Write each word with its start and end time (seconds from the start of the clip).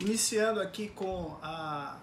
Iniciando 0.00 0.62
aqui 0.62 0.88
com 0.88 1.36
a, 1.42 1.98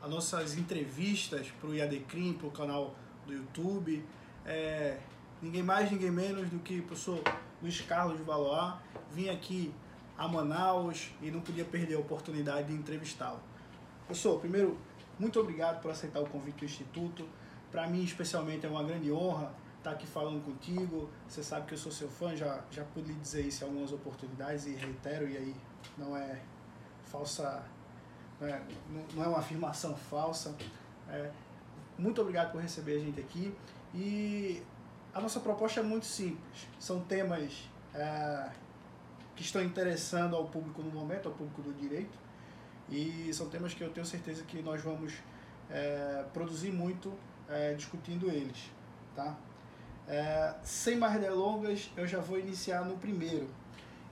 as 0.00 0.08
nossas 0.08 0.56
entrevistas 0.56 1.48
para 1.60 1.68
o 1.68 1.74
IADCRIM, 1.74 2.32
para 2.32 2.46
o 2.46 2.50
canal 2.50 2.94
do 3.26 3.34
YouTube. 3.34 4.02
É, 4.46 4.98
ninguém 5.42 5.62
mais, 5.62 5.90
ninguém 5.90 6.10
menos 6.10 6.48
do 6.48 6.58
que 6.60 6.78
o 6.78 6.84
professor 6.84 7.20
Luiz 7.60 7.78
Carlos 7.82 8.16
de 8.16 8.22
Valois. 8.22 8.76
Vim 9.12 9.28
aqui 9.28 9.70
a 10.16 10.26
Manaus 10.26 11.10
e 11.20 11.30
não 11.30 11.42
podia 11.42 11.66
perder 11.66 11.96
a 11.96 11.98
oportunidade 11.98 12.68
de 12.68 12.72
entrevistá-lo. 12.72 13.42
Professor, 14.06 14.40
primeiro, 14.40 14.78
muito 15.18 15.38
obrigado 15.38 15.82
por 15.82 15.90
aceitar 15.90 16.20
o 16.20 16.26
convite 16.26 16.60
do 16.60 16.64
Instituto. 16.64 17.28
Para 17.70 17.86
mim, 17.86 18.02
especialmente, 18.02 18.64
é 18.64 18.68
uma 18.70 18.82
grande 18.82 19.12
honra 19.12 19.52
estar 19.76 19.90
aqui 19.90 20.06
falando 20.06 20.42
contigo. 20.42 21.10
Você 21.28 21.42
sabe 21.42 21.66
que 21.66 21.74
eu 21.74 21.78
sou 21.78 21.92
seu 21.92 22.08
fã, 22.08 22.34
já, 22.34 22.64
já 22.70 22.82
pude 22.82 23.08
lhe 23.08 23.20
dizer 23.20 23.42
isso 23.42 23.62
em 23.62 23.66
algumas 23.68 23.92
oportunidades 23.92 24.64
e 24.64 24.74
reitero, 24.74 25.28
e 25.28 25.36
aí 25.36 25.54
não 25.98 26.16
é 26.16 26.40
falsa, 27.06 27.62
não 28.40 28.48
é, 28.48 28.62
não 29.14 29.24
é 29.24 29.28
uma 29.28 29.38
afirmação 29.38 29.96
falsa. 29.96 30.54
É, 31.08 31.30
muito 31.98 32.20
obrigado 32.20 32.52
por 32.52 32.60
receber 32.60 32.96
a 32.96 33.00
gente 33.00 33.20
aqui. 33.20 33.54
E 33.94 34.62
a 35.14 35.20
nossa 35.20 35.40
proposta 35.40 35.80
é 35.80 35.82
muito 35.82 36.06
simples. 36.06 36.68
São 36.78 37.00
temas 37.00 37.68
é, 37.94 38.50
que 39.34 39.42
estão 39.42 39.62
interessando 39.62 40.36
ao 40.36 40.46
público 40.46 40.82
no 40.82 40.90
momento, 40.90 41.28
ao 41.28 41.34
público 41.34 41.62
do 41.62 41.72
direito. 41.72 42.18
E 42.88 43.32
são 43.32 43.48
temas 43.48 43.74
que 43.74 43.82
eu 43.82 43.90
tenho 43.90 44.06
certeza 44.06 44.44
que 44.44 44.62
nós 44.62 44.82
vamos 44.82 45.14
é, 45.70 46.24
produzir 46.32 46.70
muito 46.70 47.12
é, 47.48 47.74
discutindo 47.74 48.30
eles. 48.30 48.70
Tá? 49.14 49.36
É, 50.08 50.54
sem 50.62 50.96
mais 50.96 51.20
delongas, 51.20 51.90
eu 51.96 52.06
já 52.06 52.20
vou 52.20 52.38
iniciar 52.38 52.84
no 52.84 52.96
primeiro, 52.96 53.48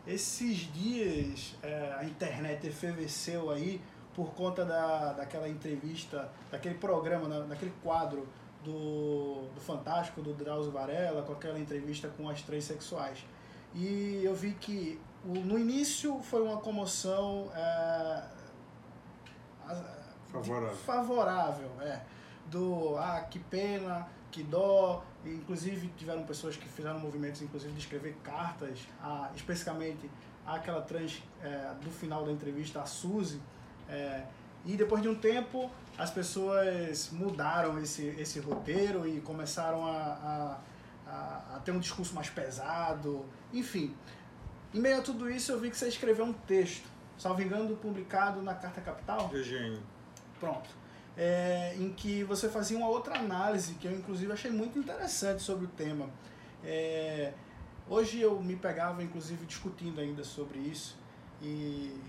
esses 0.07 0.73
dias 0.73 1.55
é, 1.63 1.95
a 1.99 2.05
internet 2.05 2.67
efervesceu 2.67 3.51
aí 3.51 3.81
por 4.15 4.33
conta 4.35 4.65
da, 4.65 5.13
daquela 5.13 5.49
entrevista, 5.49 6.31
daquele 6.51 6.77
programa, 6.77 7.29
daquele 7.47 7.73
quadro 7.83 8.29
do, 8.63 9.49
do 9.55 9.61
Fantástico, 9.61 10.23
do 10.23 10.33
Drauzio 10.33 10.71
Varela, 10.71 11.23
com 11.23 11.33
aquela 11.33 11.59
entrevista 11.59 12.09
com 12.09 12.29
as 12.29 12.43
três 12.43 12.65
sexuais. 12.65 13.25
E 13.75 14.21
eu 14.23 14.35
vi 14.35 14.53
que 14.53 15.01
no 15.25 15.59
início 15.59 16.21
foi 16.23 16.43
uma 16.43 16.59
comoção 16.59 17.51
é, 17.55 18.23
favorável. 20.29 20.77
favorável 20.77 21.71
é, 21.81 22.01
do 22.51 22.97
ah, 22.97 23.21
que 23.31 23.39
pena, 23.39 24.07
que 24.31 24.43
dó, 24.43 25.05
inclusive 25.25 25.89
tiveram 25.97 26.25
pessoas 26.25 26.57
que 26.57 26.69
fizeram 26.69 26.99
movimentos, 26.99 27.41
inclusive 27.41 27.73
de 27.73 27.79
escrever 27.79 28.17
cartas, 28.25 28.81
a, 29.01 29.31
especificamente 29.35 30.11
aquela 30.45 30.83
trans 30.83 31.23
é, 31.43 31.73
do 31.83 31.91
final 31.91 32.25
da 32.25 32.33
entrevista, 32.33 32.83
a 32.83 32.87
Suzy, 32.87 33.41
é, 33.89 34.25
e 34.65 34.77
depois 34.77 35.03
de 35.03 35.09
um 35.09 35.15
tempo 35.15 35.71
as 35.97 36.11
pessoas 36.11 37.11
mudaram 37.13 37.79
esse, 37.79 38.07
esse 38.19 38.41
roteiro 38.41 39.07
e 39.07 39.21
começaram 39.21 39.87
a, 39.87 39.93
a, 39.93 40.59
a, 41.07 41.57
a 41.57 41.61
ter 41.61 41.71
um 41.71 41.79
discurso 41.79 42.15
mais 42.15 42.29
pesado, 42.29 43.25
enfim. 43.53 43.95
Em 44.75 44.81
meio 44.81 44.99
a 44.99 45.03
tudo 45.03 45.31
isso 45.31 45.53
eu 45.53 45.61
vi 45.61 45.71
que 45.71 45.77
você 45.77 45.87
escreveu 45.87 46.25
um 46.25 46.33
texto, 46.33 46.89
salvo 47.17 47.41
engano, 47.41 47.77
publicado 47.77 48.43
na 48.43 48.55
Carta 48.55 48.81
Capital. 48.81 49.29
Virgínio. 49.29 49.81
Pronto 50.41 50.84
é, 51.17 51.75
em 51.77 51.93
que 51.93 52.25
você 52.25 52.49
fazia 52.49 52.77
uma 52.77 52.89
outra 52.89 53.19
análise 53.19 53.75
que 53.75 53.87
eu 53.87 53.93
inclusive 53.93 54.33
achei 54.33 54.51
muito 54.51 54.79
interessante 54.79 55.43
sobre 55.43 55.67
o 55.67 55.69
tema. 55.69 56.09
É, 56.65 57.33
hoje 57.89 58.21
eu 58.21 58.41
me 58.41 58.57
pegava 58.57 59.03
inclusive 59.03 59.45
discutindo 59.47 60.01
ainda 60.01 60.25
sobre 60.25 60.59
isso 60.59 60.97
e 61.43 62.01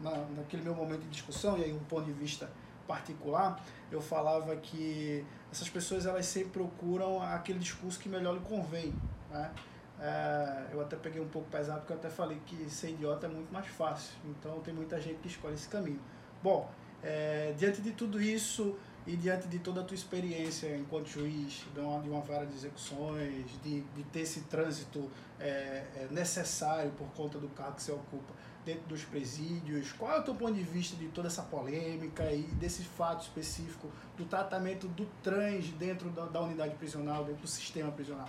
na, 0.00 0.10
naquele 0.36 0.62
meu 0.62 0.74
momento 0.74 1.00
de 1.00 1.08
discussão 1.08 1.58
e 1.58 1.64
aí 1.64 1.72
um 1.72 1.84
ponto 1.84 2.04
de 2.04 2.12
vista 2.12 2.50
particular 2.86 3.60
eu 3.90 4.00
falava 4.00 4.54
que 4.56 5.24
essas 5.50 5.68
pessoas 5.68 6.06
elas 6.06 6.26
sempre 6.26 6.50
procuram 6.50 7.22
aquele 7.22 7.58
discurso 7.58 7.98
que 7.98 8.08
melhor 8.08 8.34
lhe 8.34 8.40
convém, 8.40 8.94
né? 9.30 9.50
É, 9.98 10.66
eu 10.72 10.80
até 10.80 10.94
peguei 10.94 11.22
um 11.22 11.28
pouco 11.28 11.48
pesado 11.48 11.80
porque 11.80 11.92
eu 11.92 11.96
até 11.96 12.10
falei 12.10 12.38
que 12.44 12.68
ser 12.68 12.90
idiota 12.90 13.26
é 13.26 13.28
muito 13.30 13.50
mais 13.52 13.66
fácil. 13.66 14.12
Então 14.26 14.60
tem 14.60 14.74
muita 14.74 15.00
gente 15.00 15.18
que 15.20 15.28
escolhe 15.28 15.54
esse 15.54 15.68
caminho. 15.68 16.00
Bom, 16.42 16.70
é, 17.06 17.54
diante 17.56 17.80
de 17.80 17.92
tudo 17.92 18.20
isso 18.20 18.76
e 19.06 19.16
diante 19.16 19.46
de 19.46 19.60
toda 19.60 19.80
a 19.80 19.84
tua 19.84 19.94
experiência 19.94 20.76
enquanto 20.76 21.06
juiz 21.06 21.64
de 21.72 21.78
uma, 21.78 22.20
vara 22.20 22.44
de 22.44 22.54
execuções, 22.54 23.44
de, 23.62 23.80
de 23.80 24.02
ter 24.12 24.20
esse 24.20 24.40
trânsito 24.42 25.08
é, 25.38 25.84
é, 25.94 26.08
necessário 26.10 26.90
por 26.98 27.06
conta 27.14 27.38
do 27.38 27.48
cargo 27.50 27.76
que 27.76 27.82
você 27.84 27.92
ocupa 27.92 28.34
dentro 28.64 28.88
dos 28.88 29.04
presídios, 29.04 29.92
qual 29.92 30.10
é 30.10 30.18
o 30.18 30.22
teu 30.24 30.34
ponto 30.34 30.54
de 30.54 30.62
vista 30.64 30.96
de 30.96 31.06
toda 31.06 31.28
essa 31.28 31.42
polêmica 31.42 32.32
e 32.32 32.42
desse 32.54 32.82
fato 32.82 33.22
específico 33.22 33.88
do 34.16 34.24
tratamento 34.24 34.88
do 34.88 35.06
trans 35.22 35.68
dentro 35.78 36.10
da, 36.10 36.24
da 36.24 36.40
unidade 36.40 36.74
prisional, 36.74 37.24
dentro 37.24 37.42
do 37.42 37.48
sistema 37.48 37.92
prisional? 37.92 38.28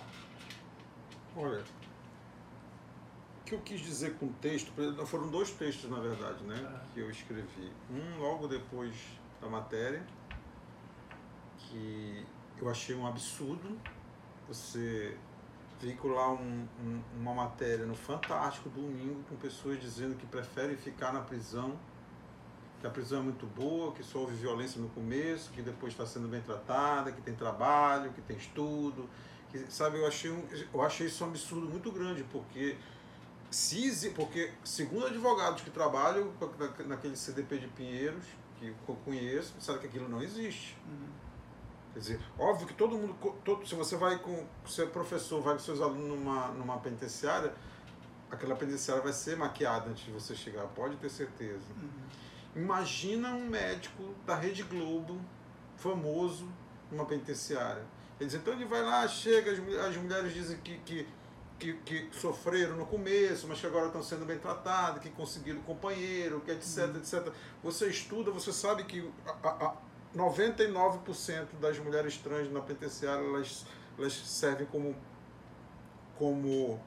Olha, 1.36 1.64
que 3.48 3.54
eu 3.54 3.60
quis 3.60 3.80
dizer 3.80 4.14
com 4.16 4.26
o 4.26 4.32
texto, 4.34 4.70
foram 5.06 5.30
dois 5.30 5.50
textos 5.50 5.90
na 5.90 5.98
verdade, 5.98 6.44
né, 6.44 6.54
ah. 6.66 6.84
que 6.92 7.00
eu 7.00 7.10
escrevi. 7.10 7.72
Um 7.90 8.18
logo 8.20 8.46
depois 8.46 8.94
da 9.40 9.48
matéria, 9.48 10.04
que 11.56 12.26
eu 12.60 12.68
achei 12.68 12.94
um 12.94 13.06
absurdo 13.06 13.78
você 14.46 15.16
veicular 15.80 16.32
um, 16.32 16.66
um, 16.82 17.02
uma 17.18 17.32
matéria 17.32 17.86
no 17.86 17.94
Fantástico 17.94 18.68
domingo 18.68 19.22
com 19.28 19.36
pessoas 19.36 19.80
dizendo 19.80 20.16
que 20.16 20.26
preferem 20.26 20.76
ficar 20.76 21.12
na 21.12 21.20
prisão, 21.20 21.78
que 22.80 22.86
a 22.86 22.90
prisão 22.90 23.20
é 23.20 23.22
muito 23.22 23.46
boa, 23.46 23.92
que 23.92 24.02
só 24.02 24.18
houve 24.18 24.34
violência 24.34 24.80
no 24.80 24.88
começo, 24.90 25.50
que 25.52 25.62
depois 25.62 25.92
está 25.92 26.04
sendo 26.04 26.28
bem 26.28 26.40
tratada, 26.42 27.12
que 27.12 27.22
tem 27.22 27.34
trabalho, 27.34 28.12
que 28.12 28.20
tem 28.20 28.36
estudo. 28.36 29.08
Que, 29.50 29.70
sabe, 29.70 29.98
eu 29.98 30.06
achei, 30.06 30.30
um, 30.30 30.46
eu 30.72 30.82
achei 30.82 31.06
isso 31.06 31.24
um 31.24 31.28
absurdo 31.28 31.66
muito 31.66 31.90
grande, 31.90 32.22
porque 32.24 32.76
se, 33.50 34.10
porque 34.10 34.52
segundo 34.62 35.06
advogados 35.06 35.62
que 35.62 35.70
trabalham 35.70 36.32
naquele 36.86 37.16
CDP 37.16 37.58
de 37.58 37.68
Pinheiros, 37.68 38.24
que 38.58 38.74
eu 38.88 38.96
conheço, 39.04 39.54
sabe 39.60 39.78
que 39.80 39.86
aquilo 39.86 40.08
não 40.08 40.22
existe. 40.22 40.76
Uhum. 40.86 41.08
Quer 41.92 41.98
dizer, 42.00 42.20
óbvio 42.38 42.66
que 42.66 42.74
todo 42.74 42.96
mundo, 42.96 43.14
todo, 43.44 43.66
se 43.66 43.74
você 43.74 43.96
vai 43.96 44.18
com, 44.18 44.46
você 44.64 44.82
é 44.82 44.86
professor, 44.86 45.40
vai 45.40 45.54
com 45.54 45.60
seus 45.60 45.80
alunos 45.80 46.18
numa, 46.18 46.48
numa 46.48 46.78
penitenciária, 46.78 47.54
aquela 48.30 48.54
penitenciária 48.54 49.02
vai 49.02 49.12
ser 49.12 49.36
maquiada 49.36 49.90
antes 49.90 50.04
de 50.04 50.10
você 50.10 50.34
chegar, 50.34 50.66
pode 50.68 50.96
ter 50.96 51.08
certeza. 51.08 51.72
Uhum. 51.76 52.62
Imagina 52.62 53.30
um 53.30 53.48
médico 53.48 54.14
da 54.26 54.34
Rede 54.34 54.62
Globo, 54.64 55.18
famoso, 55.76 56.48
numa 56.90 57.06
penitenciária. 57.06 57.84
Ele 58.20 58.28
diz, 58.28 58.34
então 58.34 58.52
ele 58.52 58.64
vai 58.64 58.82
lá, 58.82 59.06
chega, 59.06 59.52
as, 59.52 59.58
as 59.58 59.96
mulheres 59.96 60.34
dizem 60.34 60.58
que, 60.58 60.78
que 60.78 61.06
que, 61.58 61.74
que 61.74 62.08
sofreram 62.12 62.76
no 62.76 62.86
começo, 62.86 63.46
mas 63.48 63.60
que 63.60 63.66
agora 63.66 63.86
estão 63.86 64.02
sendo 64.02 64.24
bem 64.24 64.38
tratadas, 64.38 65.02
que 65.02 65.10
conseguiram 65.10 65.60
companheiro, 65.62 66.40
que 66.40 66.50
etc, 66.52 66.88
uhum. 66.88 66.96
etc. 66.96 67.32
Você 67.62 67.88
estuda, 67.88 68.30
você 68.30 68.52
sabe 68.52 68.84
que 68.84 69.10
a, 69.42 69.48
a, 69.48 69.76
99% 70.16 71.46
das 71.60 71.78
mulheres 71.78 72.16
trans 72.16 72.50
na 72.50 72.60
penitenciária 72.60 73.22
elas, 73.22 73.66
elas 73.98 74.12
servem 74.12 74.66
como, 74.66 74.96
como 76.16 76.80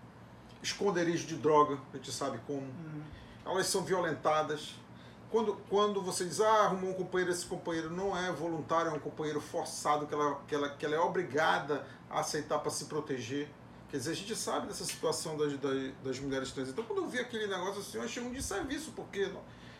esconderijo 0.63 1.27
de 1.27 1.35
droga, 1.35 1.77
a 1.93 1.97
gente 1.97 2.11
sabe 2.11 2.39
como. 2.47 2.61
Uhum. 2.61 3.03
Elas 3.45 3.67
são 3.67 3.83
violentadas. 3.83 4.75
Quando, 5.29 5.55
quando 5.69 6.01
você 6.01 6.25
diz, 6.25 6.41
ah, 6.41 6.65
arrumou 6.65 6.91
um 6.91 6.93
companheiro, 6.93 7.31
esse 7.31 7.45
companheiro 7.45 7.89
não 7.89 8.17
é 8.17 8.31
voluntário, 8.33 8.91
é 8.91 8.93
um 8.93 8.99
companheiro 8.99 9.39
forçado 9.39 10.05
que 10.05 10.13
ela, 10.13 10.41
que 10.45 10.53
ela, 10.53 10.69
que 10.69 10.85
ela 10.85 10.95
é 10.95 10.99
obrigada 10.99 11.87
a 12.09 12.19
aceitar 12.19 12.59
para 12.59 12.69
se 12.69 12.85
proteger. 12.85 13.49
Quer 13.91 13.97
dizer, 13.97 14.11
a 14.11 14.15
gente 14.15 14.35
sabe 14.37 14.67
dessa 14.67 14.85
situação 14.85 15.37
das, 15.37 15.51
das, 15.59 15.93
das, 16.01 16.19
mulheres 16.19 16.51
trans. 16.53 16.69
Então, 16.69 16.81
quando 16.85 16.99
eu 16.99 17.09
vi 17.09 17.19
aquele 17.19 17.45
negócio 17.45 17.81
assim, 17.81 17.97
eu 17.97 18.03
achei 18.03 18.23
um 18.23 18.31
desserviço, 18.31 18.93
porque 18.95 19.29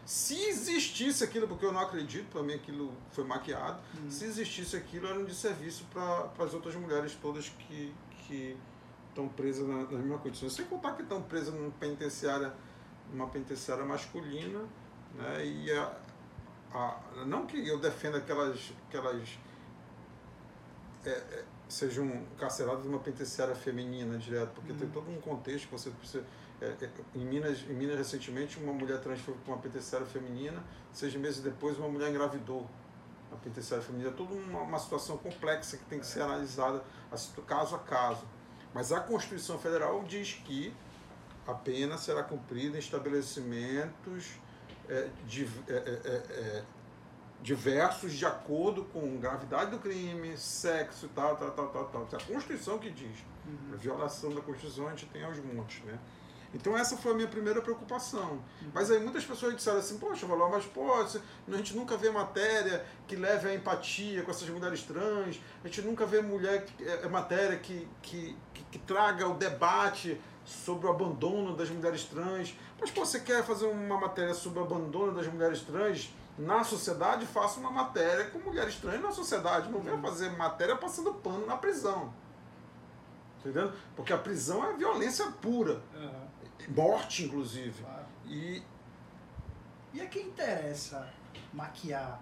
se 0.06 0.36
existisse 0.50 1.24
aquilo, 1.24 1.48
porque 1.48 1.66
eu 1.66 1.72
não 1.72 1.80
acredito, 1.80 2.30
para 2.30 2.44
mim 2.44 2.54
aquilo 2.54 2.94
foi 3.12 3.24
maquiado, 3.24 3.80
hum. 3.96 4.10
se 4.10 4.26
existisse 4.26 4.76
aquilo, 4.76 5.08
era 5.08 5.18
um 5.18 5.24
desserviço 5.24 5.86
para 5.86 6.30
as 6.44 6.54
outras 6.54 6.76
mulheres 6.76 7.18
todas 7.22 7.48
que, 7.48 7.94
estão 9.12 9.28
presas 9.28 9.68
na, 9.68 9.84
nas 9.84 9.92
mesmas 9.92 10.22
condições. 10.22 10.54
Sem 10.54 10.66
contar 10.66 10.94
que 10.94 11.02
estão 11.02 11.22
presas 11.22 11.54
numa 11.54 11.72
penitenciária, 11.72 12.54
numa 13.12 13.28
penitenciária 13.28 13.84
masculina, 13.86 14.60
né? 15.16 15.46
E 15.46 15.72
a, 15.72 15.98
a, 16.74 17.26
não 17.26 17.46
que 17.46 17.68
eu 17.68 17.78
defenda 17.78 18.18
aquelas. 18.18 18.72
aquelas 18.88 19.38
é, 21.06 21.10
é, 21.10 21.46
sejam 21.72 22.24
carcerados 22.38 22.86
numa 22.86 23.00
penitenciária 23.00 23.56
feminina 23.56 24.18
direto, 24.18 24.52
porque 24.54 24.74
tem 24.74 24.88
uhum. 24.88 24.94
todo 24.94 25.10
um 25.10 25.22
contexto 25.22 25.66
que 25.66 25.72
você 25.72 25.90
precisa. 25.90 26.26
É, 26.62 26.66
é, 26.66 26.90
em, 27.16 27.26
Minas, 27.26 27.62
em 27.68 27.74
Minas, 27.74 27.98
recentemente, 27.98 28.60
uma 28.60 28.74
mulher 28.74 29.00
trans 29.00 29.20
foi 29.22 29.34
para 29.34 29.54
uma 29.54 29.62
penitenciária 29.62 30.06
feminina, 30.06 30.62
seis 30.92 31.16
meses 31.16 31.42
depois, 31.42 31.78
uma 31.78 31.88
mulher 31.88 32.10
engravidou 32.10 32.68
a 33.32 33.36
penitenciária 33.38 33.84
feminina. 33.84 34.10
É 34.10 34.14
toda 34.14 34.34
uma, 34.34 34.62
uma 34.62 34.80
situação 34.80 35.18
complexa 35.18 35.78
que 35.78 35.86
tem 35.86 36.00
que 36.00 36.06
ser 36.06 36.22
analisada 36.22 36.84
caso 37.48 37.76
a 37.76 37.80
caso. 37.80 38.26
Mas 38.74 38.92
a 38.92 39.00
Constituição 39.00 39.58
Federal 39.58 40.04
diz 40.04 40.34
que 40.46 40.74
a 41.48 41.54
pena 41.54 41.98
será 41.98 42.24
cumprida 42.24 42.78
em 42.78 42.80
estabelecimentos 42.80 44.34
é, 44.88 45.10
de, 45.26 45.46
é, 45.68 45.74
é, 45.74 46.64
diversos 47.42 48.14
de 48.14 48.26
acordo 48.26 48.84
com 48.86 49.18
gravidade 49.18 49.72
do 49.72 49.80
crime, 49.80 50.38
sexo 50.38 51.08
e 51.08 51.10
tal, 51.10 51.36
tal, 51.36 51.52
tal, 51.52 51.68
tal, 51.70 51.86
tal. 51.86 52.08
É 52.12 52.16
a 52.16 52.26
Constituição 52.26 52.78
que 52.78 52.92
diz. 52.92 53.18
Uhum. 53.46 53.74
A 53.74 53.76
violação 53.78 54.34
da 54.34 54.42
Constituição 54.42 54.88
a 54.88 54.92
gente 54.92 55.08
tem 55.08 55.24
aos 55.24 55.38
montes, 55.40 55.84
né? 55.84 55.98
Então 56.54 56.78
essa 56.78 56.98
foi 56.98 57.14
a 57.14 57.16
minha 57.16 57.28
primeira 57.28 57.62
preocupação. 57.62 58.32
Uhum. 58.32 58.72
Mas 58.74 58.92
aí 58.92 59.00
muitas 59.00 59.26
pessoas 59.26 59.56
disseram 59.56 59.80
assim, 59.80 59.98
poxa, 59.98 60.26
Valor, 60.28 60.52
mas 60.52 60.66
pô, 60.66 60.94
a 60.94 61.58
gente 61.58 61.76
nunca 61.76 61.98
vê 61.98 62.12
matéria 62.12 62.86
que 63.08 63.16
leve 63.16 63.50
a 63.50 63.56
empatia 63.56 64.22
com 64.22 64.32
essas 64.32 64.50
mulheres 64.50 64.84
trans, 64.84 65.42
a 65.64 65.68
gente 65.68 65.82
nunca 65.82 66.06
vê 66.06 66.22
mulher, 66.22 66.66
é, 66.80 67.08
matéria 67.08 67.58
que, 67.58 67.88
que, 68.02 68.38
que, 68.54 68.64
que 68.66 68.80
traga 68.80 69.28
o 69.28 69.36
debate 69.36 70.20
sobre 70.46 70.88
o 70.88 70.90
abandono 70.90 71.56
das 71.56 71.70
mulheres 71.70 72.04
trans. 72.04 72.56
Mas 72.80 72.92
pô, 72.92 73.06
você 73.06 73.20
quer 73.20 73.44
fazer 73.44 73.66
uma 73.66 74.00
matéria 74.00 74.34
sobre 74.34 74.60
o 74.60 74.64
abandono 74.64 75.14
das 75.14 75.28
mulheres 75.28 75.62
trans? 75.62 76.12
Na 76.42 76.64
sociedade, 76.64 77.26
faça 77.26 77.60
uma 77.60 77.72
matéria 77.72 78.26
com 78.32 78.40
mulheres 78.40 78.76
trans 78.78 79.02
na 79.02 79.12
sociedade. 79.12 79.70
Não 79.70 79.80
venha 79.80 79.96
uhum. 79.96 80.02
fazer 80.02 80.30
matéria 80.32 80.76
passando 80.76 81.14
pano 81.14 81.46
na 81.46 81.56
prisão. 81.56 82.14
Entendeu? 83.40 83.72
Porque 83.96 84.12
a 84.12 84.18
prisão 84.18 84.66
é 84.66 84.74
violência 84.74 85.26
pura. 85.42 85.82
Uhum. 85.96 86.74
Morte, 86.76 87.26
inclusive. 87.26 87.84
Claro. 87.84 88.06
E, 88.26 88.64
e 89.94 90.02
a 90.02 90.08
quem 90.08 90.28
interessa 90.28 91.08
maquiar, 91.54 92.22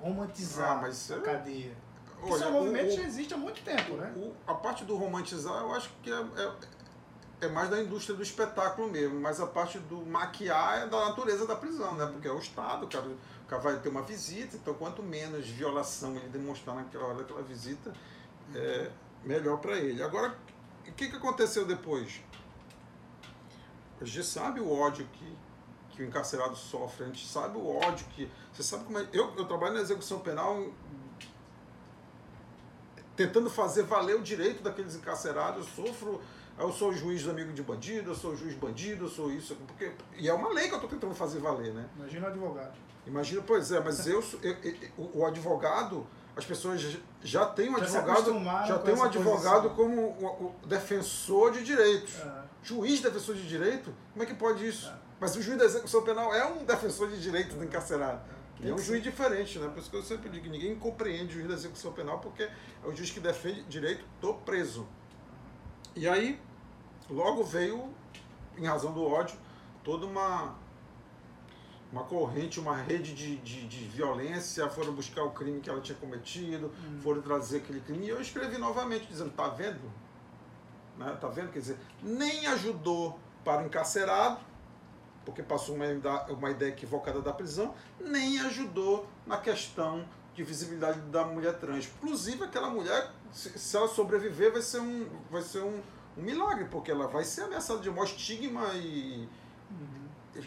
romantizar 0.00 0.84
ah, 0.84 1.16
a 1.16 1.20
cadeia? 1.20 1.76
Olha, 2.22 2.34
Isso 2.34 2.44
é 2.44 2.46
um 2.46 2.52
movimento 2.52 2.88
que 2.88 2.96
já 2.96 3.02
existe 3.02 3.34
há 3.34 3.36
muito 3.36 3.62
tempo, 3.62 3.96
né? 3.96 4.12
O, 4.16 4.32
a 4.46 4.54
parte 4.54 4.84
do 4.84 4.96
romantizar, 4.96 5.60
eu 5.60 5.74
acho 5.74 5.90
que 6.02 6.10
é, 6.10 6.14
é 6.14 6.52
é 7.44 7.48
mais 7.48 7.68
da 7.68 7.80
indústria 7.80 8.16
do 8.16 8.22
espetáculo 8.22 8.88
mesmo, 8.88 9.20
mas 9.20 9.40
a 9.40 9.46
parte 9.46 9.78
do 9.80 10.06
maquiar 10.06 10.82
é 10.82 10.86
da 10.86 11.08
natureza 11.08 11.46
da 11.46 11.56
prisão, 11.56 11.94
né? 11.94 12.06
Porque 12.06 12.28
é 12.28 12.32
o 12.32 12.38
Estado, 12.38 12.86
cara, 12.86 13.10
o 13.52 13.60
cara 13.60 13.74
vai 13.74 13.82
ter 13.82 13.90
uma 13.90 14.02
visita, 14.02 14.56
então 14.56 14.72
quanto 14.72 15.02
menos 15.02 15.46
violação 15.46 16.16
ele 16.16 16.28
demonstrar 16.28 16.74
naquela 16.74 17.04
hora 17.04 17.18
daquela 17.18 17.42
visita, 17.42 17.92
é 18.54 18.90
melhor 19.22 19.58
para 19.58 19.76
ele. 19.76 20.02
Agora, 20.02 20.34
o 20.86 20.92
que, 20.92 21.08
que 21.08 21.16
aconteceu 21.16 21.66
depois? 21.66 22.22
A 24.00 24.04
gente 24.04 24.24
sabe 24.24 24.60
o 24.60 24.72
ódio 24.72 25.06
que, 25.12 25.36
que 25.90 26.02
o 26.02 26.06
encarcerado 26.06 26.56
sofre, 26.56 27.04
a 27.04 27.06
gente 27.08 27.26
sabe 27.26 27.58
o 27.58 27.76
ódio 27.76 28.06
que. 28.14 28.30
Você 28.52 28.62
sabe 28.62 28.84
como 28.84 28.98
é. 28.98 29.06
Eu, 29.12 29.34
eu 29.36 29.44
trabalho 29.44 29.74
na 29.74 29.80
execução 29.80 30.20
penal 30.20 30.72
tentando 33.14 33.50
fazer 33.50 33.82
valer 33.82 34.16
o 34.16 34.22
direito 34.22 34.62
daqueles 34.62 34.94
encarcerados, 34.94 35.68
eu 35.68 35.86
sofro 35.86 36.22
eu 36.58 36.72
sou 36.72 36.92
juiz 36.92 37.26
amigo 37.28 37.52
de 37.52 37.62
bandido, 37.62 38.10
eu 38.10 38.14
sou 38.14 38.36
juiz 38.36 38.54
bandido, 38.54 39.06
eu 39.06 39.10
sou 39.10 39.32
isso. 39.32 39.56
Porque, 39.66 39.92
e 40.16 40.28
é 40.28 40.34
uma 40.34 40.50
lei 40.50 40.68
que 40.68 40.74
eu 40.74 40.76
estou 40.76 40.90
tentando 40.90 41.14
fazer 41.14 41.38
valer, 41.40 41.72
né? 41.72 41.88
Imagina 41.96 42.26
o 42.26 42.30
advogado. 42.30 42.72
Imagina, 43.06 43.42
pois 43.44 43.72
é, 43.72 43.80
mas 43.80 44.06
eu, 44.06 44.22
eu, 44.42 44.56
eu 44.62 45.10
o, 45.14 45.26
advogado, 45.26 46.06
as 46.36 46.44
pessoas 46.44 46.98
já 47.22 47.46
têm 47.46 47.68
um 47.68 47.78
já 47.78 47.84
advogado, 47.84 48.66
já 48.66 48.78
tem 48.78 48.94
um 48.94 49.02
advogado 49.02 49.70
posição. 49.70 49.76
como 49.76 50.00
o, 50.02 50.54
o, 50.62 50.66
defensor 50.66 51.52
de 51.52 51.64
direitos. 51.64 52.20
É. 52.20 52.42
Juiz 52.62 53.00
defensor 53.00 53.34
de 53.34 53.46
direito? 53.48 53.92
Como 54.12 54.22
é 54.22 54.26
que 54.26 54.34
pode 54.34 54.66
isso? 54.66 54.88
É. 54.88 54.94
Mas 55.18 55.34
o 55.34 55.42
juiz 55.42 55.58
da 55.58 55.64
execução 55.64 56.02
penal 56.02 56.32
é 56.32 56.44
um 56.46 56.64
defensor 56.64 57.08
de 57.08 57.20
direitos 57.20 57.56
do 57.56 57.64
encarcerado. 57.64 58.20
É. 58.62 58.68
é 58.68 58.74
um 58.74 58.78
juiz 58.78 59.02
diferente, 59.02 59.58
né? 59.58 59.68
Por 59.68 59.80
isso 59.80 59.90
que 59.90 59.96
eu 59.96 60.02
sempre 60.02 60.30
digo, 60.30 60.48
ninguém 60.48 60.76
compreende 60.76 61.30
o 61.30 61.32
juiz 61.32 61.48
da 61.48 61.54
execução 61.54 61.92
penal 61.92 62.20
porque 62.20 62.44
é 62.44 62.50
o 62.86 62.94
juiz 62.94 63.10
que 63.10 63.18
defende 63.18 63.64
direito 63.64 64.04
do 64.20 64.34
preso. 64.34 64.86
E 65.94 66.08
aí, 66.08 66.40
logo 67.10 67.44
veio, 67.44 67.92
em 68.56 68.66
razão 68.66 68.92
do 68.92 69.04
ódio, 69.04 69.36
toda 69.84 70.06
uma, 70.06 70.54
uma 71.92 72.04
corrente, 72.04 72.58
uma 72.58 72.76
rede 72.76 73.14
de, 73.14 73.36
de, 73.36 73.68
de 73.68 73.84
violência, 73.84 74.68
foram 74.70 74.94
buscar 74.94 75.22
o 75.22 75.30
crime 75.30 75.60
que 75.60 75.68
ela 75.68 75.80
tinha 75.80 75.96
cometido, 75.98 76.72
hum. 76.86 77.00
foram 77.02 77.20
trazer 77.20 77.58
aquele 77.58 77.80
crime. 77.80 78.06
E 78.06 78.08
eu 78.08 78.20
escrevi 78.20 78.56
novamente, 78.56 79.06
dizendo, 79.06 79.32
tá 79.32 79.48
vendo? 79.48 79.92
Né? 80.96 81.16
Tá 81.20 81.28
vendo? 81.28 81.52
Quer 81.52 81.58
dizer, 81.58 81.78
nem 82.02 82.46
ajudou 82.46 83.18
para 83.44 83.62
o 83.62 83.66
encarcerado, 83.66 84.40
porque 85.24 85.42
passou 85.42 85.74
uma, 85.74 85.86
uma 86.30 86.50
ideia 86.50 86.70
equivocada 86.70 87.20
da 87.20 87.32
prisão, 87.32 87.74
nem 88.00 88.40
ajudou 88.40 89.06
na 89.26 89.36
questão 89.36 90.06
de 90.34 90.42
visibilidade 90.42 91.00
da 91.02 91.24
mulher 91.24 91.58
trans. 91.58 91.90
Inclusive, 91.98 92.44
aquela 92.44 92.70
mulher, 92.70 93.10
se, 93.32 93.58
se 93.58 93.76
ela 93.76 93.88
sobreviver, 93.88 94.52
vai 94.52 94.62
ser 94.62 94.80
um, 94.80 95.08
vai 95.30 95.42
ser 95.42 95.60
um, 95.60 95.80
um 96.16 96.22
milagre, 96.22 96.66
porque 96.66 96.90
ela 96.90 97.08
vai 97.08 97.24
ser 97.24 97.42
ameaçada 97.42 97.80
de 97.80 97.90
morte, 97.90 98.16
estigma 98.16 98.68
e. 98.74 99.28
Uhum. 99.70 100.02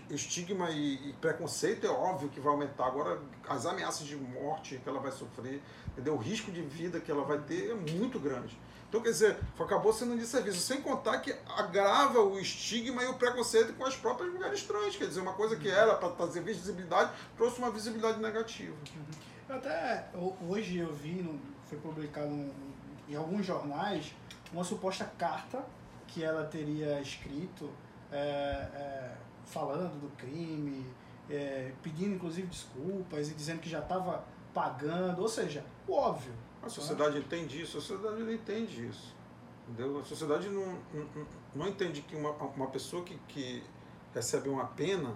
Estigma 0.09 0.71
e, 0.71 1.09
e, 1.09 1.13
preconceito 1.13 1.85
é 1.85 1.89
óbvio 1.89 2.29
que 2.29 2.39
vai 2.39 2.51
aumentar. 2.51 2.87
Agora, 2.87 3.21
as 3.47 3.67
ameaças 3.67 4.07
de 4.07 4.15
morte 4.15 4.79
que 4.83 4.89
ela 4.89 4.99
vai 4.99 5.11
sofrer, 5.11 5.61
entendeu? 5.89 6.15
o 6.15 6.17
risco 6.17 6.51
de 6.51 6.61
vida 6.61 6.99
que 6.99 7.11
ela 7.11 7.23
vai 7.23 7.37
ter 7.39 7.69
é 7.69 7.75
muito 7.75 8.19
grande. 8.19 8.57
Então, 8.89 9.03
quer 9.03 9.09
dizer, 9.09 9.37
acabou 9.59 9.93
sendo 9.93 10.17
de 10.17 10.25
serviço. 10.25 10.59
Sem 10.59 10.81
contar 10.81 11.19
que 11.19 11.35
agrava 11.47 12.19
o 12.19 12.39
estigma 12.39 13.03
e 13.03 13.07
o 13.07 13.13
preconceito 13.15 13.73
com 13.73 13.85
as 13.85 13.95
próprias 13.95 14.33
mulheres 14.33 14.63
trans. 14.63 14.95
Quer 14.95 15.07
dizer, 15.07 15.19
uma 15.19 15.33
coisa 15.33 15.55
que 15.55 15.69
era 15.69 15.95
para 15.95 16.09
trazer 16.09 16.41
visibilidade, 16.41 17.11
trouxe 17.35 17.59
uma 17.59 17.69
visibilidade 17.69 18.19
negativa. 18.19 18.75
Uhum. 18.95 19.55
Até 19.55 20.07
hoje 20.47 20.77
eu 20.77 20.91
vi, 20.93 21.39
foi 21.65 21.77
publicado 21.77 22.51
em 23.07 23.15
alguns 23.15 23.45
jornais, 23.45 24.13
uma 24.51 24.63
suposta 24.63 25.05
carta 25.17 25.63
que 26.07 26.23
ela 26.23 26.45
teria 26.45 26.99
escrito 27.01 27.69
é, 28.11 28.17
é, 28.17 29.17
falando 29.45 29.99
do 29.99 30.15
crime, 30.15 30.85
é, 31.29 31.71
pedindo 31.81 32.15
inclusive 32.15 32.47
desculpas 32.47 33.29
e 33.29 33.33
dizendo 33.33 33.59
que 33.59 33.69
já 33.69 33.79
estava 33.79 34.23
pagando, 34.53 35.21
ou 35.21 35.27
seja, 35.27 35.65
o 35.87 35.93
óbvio. 35.93 36.33
A 36.63 36.69
sociedade 36.69 37.15
né? 37.15 37.19
entende 37.19 37.61
isso, 37.61 37.77
a 37.77 37.81
sociedade 37.81 38.23
não 38.23 38.31
entende 38.31 38.87
isso. 38.87 39.13
Entendeu? 39.67 39.99
A 39.99 40.03
sociedade 40.03 40.47
não, 40.47 40.79
não, 40.93 41.27
não 41.53 41.67
entende 41.67 42.01
que 42.01 42.15
uma, 42.15 42.31
uma 42.31 42.67
pessoa 42.67 43.03
que, 43.03 43.17
que 43.27 43.63
recebe 44.13 44.47
uma 44.47 44.65
pena, 44.65 45.13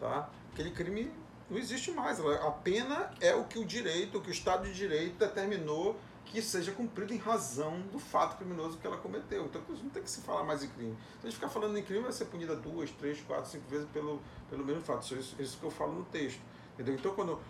tá? 0.00 0.28
aquele 0.52 0.70
crime 0.70 1.12
não 1.48 1.58
existe 1.58 1.90
mais. 1.92 2.18
A 2.18 2.50
pena 2.50 3.10
é 3.20 3.34
o 3.34 3.44
que 3.44 3.58
o 3.58 3.64
direito, 3.64 4.18
o 4.18 4.20
que 4.20 4.28
o 4.28 4.32
Estado 4.32 4.64
de 4.64 4.74
Direito 4.74 5.18
determinou 5.18 5.96
que 6.26 6.42
seja 6.42 6.72
cumprido 6.72 7.14
em 7.14 7.18
razão 7.18 7.80
do 7.92 7.98
fato 7.98 8.36
criminoso 8.36 8.78
que 8.78 8.86
ela 8.86 8.96
cometeu. 8.96 9.46
Então 9.46 9.62
não 9.68 9.90
tem 9.90 10.02
que 10.02 10.10
se 10.10 10.20
falar 10.20 10.44
mais 10.44 10.62
em 10.62 10.68
crime. 10.68 10.96
Se 11.20 11.26
a 11.26 11.30
gente 11.30 11.36
ficar 11.36 11.48
falando 11.48 11.76
em 11.78 11.82
crime, 11.82 12.02
vai 12.02 12.12
ser 12.12 12.26
punida 12.26 12.54
duas, 12.54 12.90
três, 12.90 13.20
quatro, 13.22 13.50
cinco 13.50 13.68
vezes 13.68 13.88
pelo, 13.90 14.20
pelo 14.50 14.64
mesmo 14.64 14.82
fato. 14.82 15.02
Isso, 15.14 15.36
isso 15.38 15.58
que 15.58 15.64
eu 15.64 15.70
falo 15.70 15.94
no 15.94 16.04
texto. 16.04 16.40
Entendeu? 16.74 16.94
Então 16.94 17.14
quando 17.14 17.40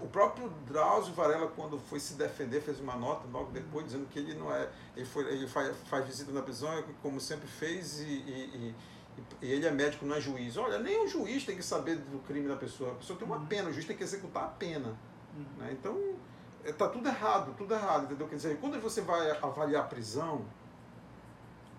o, 0.00 0.06
próprio 0.08 0.48
Drauzio 0.66 1.14
Varela, 1.14 1.48
quando 1.48 1.78
foi 1.78 1.98
se 1.98 2.14
defender, 2.14 2.60
fez 2.60 2.78
uma 2.80 2.96
nota 2.96 3.26
logo 3.32 3.50
depois 3.50 3.86
dizendo 3.86 4.06
que 4.06 4.18
ele 4.18 4.34
não 4.34 4.54
é. 4.54 4.68
Ele, 4.94 5.06
foi, 5.06 5.24
ele 5.32 5.46
faz, 5.46 5.74
faz 5.86 6.06
visita 6.06 6.30
na 6.32 6.42
prisão, 6.42 6.70
como 7.02 7.20
sempre 7.20 7.48
fez, 7.48 8.00
e, 8.00 8.04
e, 8.04 8.74
e, 9.40 9.46
e, 9.46 9.52
ele 9.52 9.66
é 9.66 9.70
médico, 9.70 10.04
não 10.04 10.16
é 10.16 10.20
juiz. 10.20 10.56
Olha, 10.56 10.78
nem 10.78 11.02
o 11.02 11.08
juiz 11.08 11.44
tem 11.44 11.56
que 11.56 11.62
saber 11.62 11.96
do 11.96 12.18
crime 12.20 12.46
da 12.46 12.56
pessoa. 12.56 12.92
A 12.92 12.94
pessoa 12.96 13.18
tem 13.18 13.26
uma 13.26 13.38
uhum. 13.38 13.46
pena, 13.46 13.70
o 13.70 13.72
juiz 13.72 13.86
tem 13.86 13.96
que 13.96 14.02
executar 14.02 14.44
a 14.44 14.48
pena. 14.48 14.98
Uhum. 15.34 15.44
Né? 15.58 15.70
Então 15.72 15.98
está 16.64 16.84
é, 16.86 16.88
tudo 16.88 17.08
errado, 17.08 17.54
tudo 17.56 17.74
errado, 17.74 18.04
entendeu? 18.04 18.28
Quer 18.28 18.36
dizer, 18.36 18.58
quando 18.60 18.80
você 18.80 19.00
vai 19.00 19.30
avaliar 19.42 19.84
a 19.84 19.86
prisão, 19.86 20.44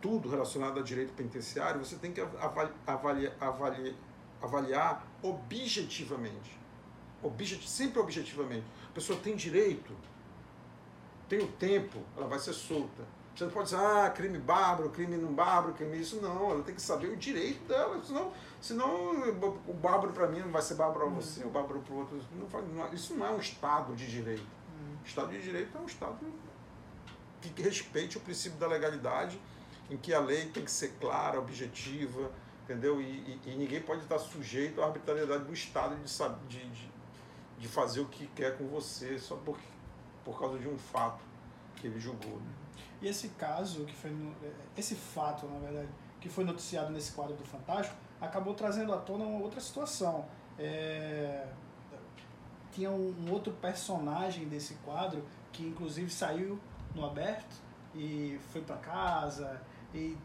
tudo 0.02 0.30
relacionado 0.30 0.80
a 0.80 0.84
direito 0.84 1.14
penitenciário, 1.14 1.84
você 1.84 1.96
tem 1.96 2.12
que 2.12 2.22
avaliar, 2.22 2.74
avaliar, 2.88 3.34
avaliar, 3.40 3.94
avaliar 4.42 5.08
objetivamente. 5.22 6.60
Objeti 7.22 7.70
sempre 7.70 8.00
objetivamente. 8.00 8.66
A 8.90 8.94
pessoa 8.94 9.20
tem 9.20 9.36
direito, 9.36 9.96
tem 11.30 11.40
o 11.40 11.48
tempo, 11.48 12.00
ela 12.18 12.28
vai 12.28 12.40
ser 12.40 12.54
solta. 12.54 13.04
Você 13.36 13.46
não 13.46 13.52
pode 13.52 13.70
dizer, 13.70 13.80
ah, 13.80 14.10
crime 14.10 14.38
bárbaro, 14.38 14.90
crime 14.90 15.16
não 15.16 15.34
bárbaro, 15.34 15.74
crime 15.74 16.00
isso. 16.00 16.22
Não, 16.22 16.52
ela 16.52 16.64
tem 16.64 16.76
que 16.76 16.82
saber 16.82 17.08
o 17.08 17.16
direito 17.16 17.66
dela. 17.66 18.02
Senão, 18.04 18.32
senão 18.60 19.12
o 19.68 19.74
bárbaro 19.74 20.12
para 20.12 20.28
mim 20.28 20.40
não 20.40 20.52
vai 20.52 20.62
ser 20.62 20.76
bárbaro 20.76 21.06
para 21.06 21.10
você, 21.10 21.44
o 21.46 21.50
bárbaro 21.50 21.80
para 21.80 21.94
o 21.94 22.00
outro. 22.00 22.20
Não, 22.34 22.94
isso 22.94 23.16
não 23.16 23.26
é 23.26 23.30
um 23.32 23.40
Estado 23.40 23.96
de 23.96 24.10
direito. 24.10 24.61
Estado 25.06 25.32
de 25.32 25.42
Direito 25.42 25.78
é 25.78 25.82
um 25.82 25.86
Estado 25.86 26.18
que 27.42 27.62
respeite 27.62 28.18
o 28.18 28.22
princípio 28.22 28.60
da 28.60 28.68
legalidade, 28.68 29.40
em 29.90 29.98
que 29.98 30.14
a 30.14 30.20
lei 30.20 30.46
tem 30.50 30.64
que 30.64 30.72
ser 30.72 30.94
clara, 31.00 31.40
objetiva, 31.40 32.32
entendeu? 32.64 33.02
E, 33.02 33.06
e, 33.06 33.42
e 33.48 33.56
ninguém 33.56 33.82
pode 33.82 34.02
estar 34.04 34.20
sujeito 34.20 34.82
à 34.82 34.86
arbitrariedade 34.86 35.44
do 35.44 35.54
Estado 35.54 35.96
de, 35.96 36.48
de, 36.48 36.70
de, 36.70 36.92
de, 37.60 37.68
fazer 37.68 38.00
o 38.02 38.06
que 38.06 38.28
quer 38.28 38.58
com 38.58 38.68
você 38.68 39.18
só 39.18 39.36
por, 39.36 39.58
por 40.24 40.40
causa 40.40 40.60
de 40.60 40.68
um 40.68 40.78
fato 40.78 41.24
que 41.76 41.88
ele 41.88 42.00
julgou. 42.00 42.38
Né? 42.38 42.52
E 43.02 43.08
esse 43.08 43.30
caso, 43.30 43.86
que 43.86 43.96
foi 43.96 44.16
esse 44.78 44.96
fato, 44.96 45.48
na 45.48 45.60
verdade, 45.60 45.90
que 46.20 46.30
foi 46.30 46.44
noticiado 46.44 46.92
nesse 46.92 47.12
quadro 47.12 47.36
do 47.36 47.44
Fantástico, 47.44 47.98
acabou 48.20 48.54
trazendo 48.54 48.94
à 48.94 48.98
tona 48.98 49.26
uma 49.26 49.40
outra 49.40 49.60
situação. 49.60 50.26
É, 50.58 51.48
tinha 52.72 52.90
um, 52.90 53.14
outro 53.32 53.54
personagem 53.54 54.48
desse 54.48 54.76
quadro 54.86 55.24
que 55.52 55.64
inclusive 55.64 56.10
saiu 56.10 56.60
no 56.96 57.06
aberto 57.06 57.56
e 57.96 58.40
foi 58.52 58.62
para 58.62 58.78
casa 58.78 59.62
e 59.94 60.18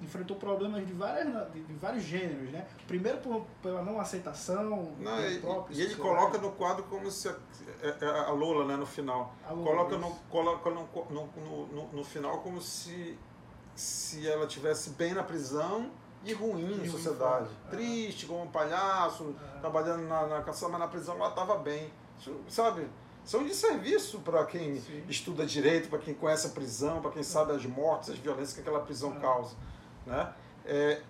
enfrentou 0.00 0.36
problemas 0.36 0.86
de, 0.86 0.92
várias, 0.94 1.26
de, 1.52 1.60
vários 1.74 2.04
gêneros, 2.04 2.50
né? 2.50 2.66
Primeiro 2.86 3.18
por, 3.18 3.44
pela 3.62 3.82
não 3.82 4.00
aceitação 4.00 4.94
Não, 4.98 5.30
e, 5.30 5.38
próprios 5.40 5.78
e 5.78 5.82
ele 5.82 5.94
coloca 5.96 6.38
no 6.38 6.52
quadro 6.52 6.84
como 6.84 7.10
se 7.10 7.28
a, 7.28 7.36
é- 7.82 7.96
é 8.00 8.06
a 8.06 8.30
Lola, 8.30 8.64
né, 8.64 8.76
no 8.76 8.86
final. 8.86 9.34
Lola, 9.50 9.62
coloca 9.64 9.98
no, 9.98 10.14
coloca 10.30 10.70
no, 10.70 10.88
no, 11.10 11.26
no, 11.36 11.66
no- 11.66 11.88
no 11.92 12.04
final 12.04 12.38
como 12.38 12.62
se, 12.62 13.18
se 13.74 14.26
ela 14.26 14.46
tivesse 14.46 14.90
bem 14.90 15.12
na 15.12 15.22
prisão 15.22 15.90
e 16.24 16.32
ruim 16.32 16.60
E 16.62 16.70
na 16.70 16.76
ruim 16.78 16.88
sociedade. 16.90 17.48
É. 17.66 17.70
Triste, 17.70 18.26
como 18.26 18.42
um 18.42 18.48
palhaço, 18.50 19.34
É. 19.56 19.58
trabalhando 19.60 20.02
na, 20.06 20.26
na 20.26 20.42
caçamba, 20.42 20.72
mas 20.72 20.80
na 20.80 20.88
prisão 20.88 21.16
ela 21.16 21.28
estava 21.28 21.56
bem. 21.58 21.92
Isso, 22.18 22.34
sabe? 22.48 22.86
São 23.24 23.44
de 23.44 23.54
serviço 23.54 24.20
para 24.20 24.44
quem 24.46 24.80
Sim. 24.80 25.04
estuda 25.08 25.44
direito, 25.46 25.88
para 25.88 25.98
quem 25.98 26.14
conhece 26.14 26.46
a 26.46 26.50
prisão, 26.50 27.00
para 27.00 27.10
quem 27.10 27.22
sabe 27.22 27.52
as 27.52 27.64
mortes, 27.66 28.10
as 28.10 28.18
violências 28.18 28.54
que 28.54 28.60
aquela 28.60 28.80
prisão 28.80 29.14
É. 29.16 29.20
causa. 29.20 29.54
Né? 30.06 30.32
É, 30.64 31.02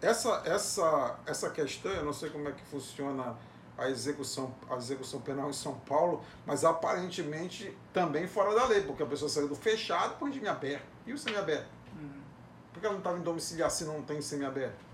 essa, 0.00 0.42
essa, 0.44 1.18
essa 1.26 1.50
questão, 1.50 1.90
eu 1.92 2.04
não 2.04 2.12
sei 2.12 2.30
como 2.30 2.48
é 2.48 2.52
que 2.52 2.62
funciona 2.64 3.36
a 3.76 3.88
execução, 3.88 4.54
a 4.70 4.76
execução 4.76 5.20
penal 5.20 5.48
em 5.50 5.52
São 5.52 5.74
Paulo, 5.80 6.22
mas 6.46 6.64
aparentemente 6.64 7.76
também 7.92 8.26
fora 8.26 8.54
da 8.54 8.66
lei, 8.66 8.82
porque 8.82 9.02
a 9.02 9.06
pessoa 9.06 9.28
saiu 9.28 9.48
do 9.48 9.56
fechado 9.56 10.16
para 10.16 10.24
o 10.24 10.28
regime 10.28 10.46
aberto. 10.48 10.84
E 11.06 11.12
o 11.12 11.18
semiaberto? 11.18 11.66
Por 12.74 12.80
que 12.80 12.86
ela 12.86 12.94
não 12.94 13.00
estava 13.00 13.18
em 13.18 13.22
domiciliar 13.22 13.70
se 13.70 13.84
não 13.84 14.02
tem 14.02 14.20
semiaberto? 14.20 14.84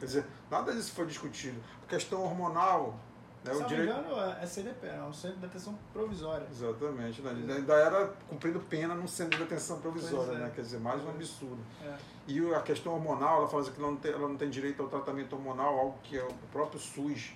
Quer 0.00 0.06
dizer, 0.06 0.26
nada 0.50 0.72
disso 0.72 0.92
foi 0.92 1.04
discutido. 1.06 1.60
A 1.84 1.86
questão 1.86 2.22
hormonal, 2.24 2.98
né, 3.44 3.52
Se 3.52 3.58
o 3.58 3.60
não 3.60 3.68
direito... 3.68 3.94
me 3.94 4.00
engano, 4.00 4.20
é 4.40 4.46
CDP, 4.46 4.86
é 4.86 5.02
um 5.02 5.12
centro 5.12 5.36
de 5.36 5.46
detenção 5.46 5.78
provisória. 5.92 6.46
Exatamente, 6.50 7.20
né? 7.20 7.54
ainda 7.54 7.74
era 7.74 8.06
cumprido 8.26 8.58
pena 8.60 8.94
num 8.94 9.06
centro 9.06 9.38
de 9.38 9.44
detenção 9.44 9.78
provisória, 9.78 10.32
é. 10.32 10.38
né? 10.38 10.52
Quer 10.54 10.62
dizer, 10.62 10.80
mais 10.80 11.04
um 11.04 11.08
é. 11.08 11.10
absurdo. 11.10 11.60
É. 11.84 11.94
E 12.26 12.54
a 12.54 12.62
questão 12.62 12.94
hormonal, 12.94 13.40
ela 13.40 13.48
fala 13.48 13.62
assim 13.62 13.72
que 13.72 13.78
ela 13.78 13.90
não, 13.90 13.96
tem, 13.98 14.12
ela 14.12 14.28
não 14.28 14.36
tem 14.36 14.48
direito 14.48 14.82
ao 14.82 14.88
tratamento 14.88 15.34
hormonal, 15.34 15.78
algo 15.78 15.98
que 16.02 16.18
é 16.18 16.24
o 16.24 16.32
próprio 16.50 16.80
SUS 16.80 17.34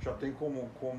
já 0.00 0.12
tem 0.14 0.32
como, 0.32 0.70
como 0.80 0.98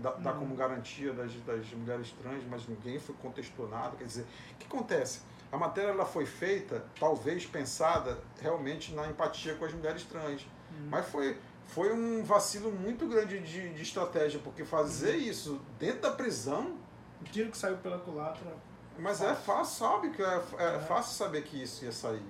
dá, 0.00 0.12
dá 0.12 0.32
Uhum. 0.32 0.38
como 0.38 0.56
garantia 0.56 1.12
das, 1.12 1.32
das 1.42 1.70
mulheres 1.72 2.12
trans, 2.12 2.42
mas 2.48 2.66
ninguém 2.66 2.98
foi 2.98 3.14
contestou 3.16 3.68
nada. 3.68 3.96
Quer 3.96 4.04
dizer, 4.04 4.26
o 4.52 4.56
que 4.56 4.66
acontece? 4.66 5.20
A 5.52 5.56
matéria 5.58 5.90
ela 5.90 6.04
foi 6.06 6.24
feita, 6.26 6.84
talvez 6.98 7.44
pensada, 7.46 8.18
realmente 8.40 8.92
na 8.94 9.08
empatia 9.08 9.54
com 9.56 9.64
as 9.64 9.72
mulheres 9.72 10.04
trans. 10.04 10.42
Uhum. 10.42 10.88
Mas 10.90 11.06
foi, 11.08 11.36
foi 11.66 11.92
um 11.92 12.22
vacilo 12.22 12.70
muito 12.70 13.06
grande 13.08 13.40
de, 13.40 13.70
de 13.74 13.82
estratégia, 13.82 14.40
porque 14.44 14.64
fazer 14.64 15.16
isso 15.16 15.60
dentro 15.78 16.02
da 16.02 16.12
prisão 16.12 16.76
O 17.20 17.24
tiro 17.24 17.50
que 17.50 17.58
saiu 17.58 17.76
pela 17.78 17.98
culatra. 17.98 18.52
mas 18.98 19.20
é 19.20 19.34
fácil, 19.34 19.86
sabe? 19.86 20.10
Que 20.10 20.22
é, 20.22 20.42
é 20.58 20.76
É. 20.76 20.78
fácil 20.80 21.14
saber 21.16 21.42
que 21.42 21.60
isso 21.62 21.84
ia 21.84 21.92
sair. 21.92 22.22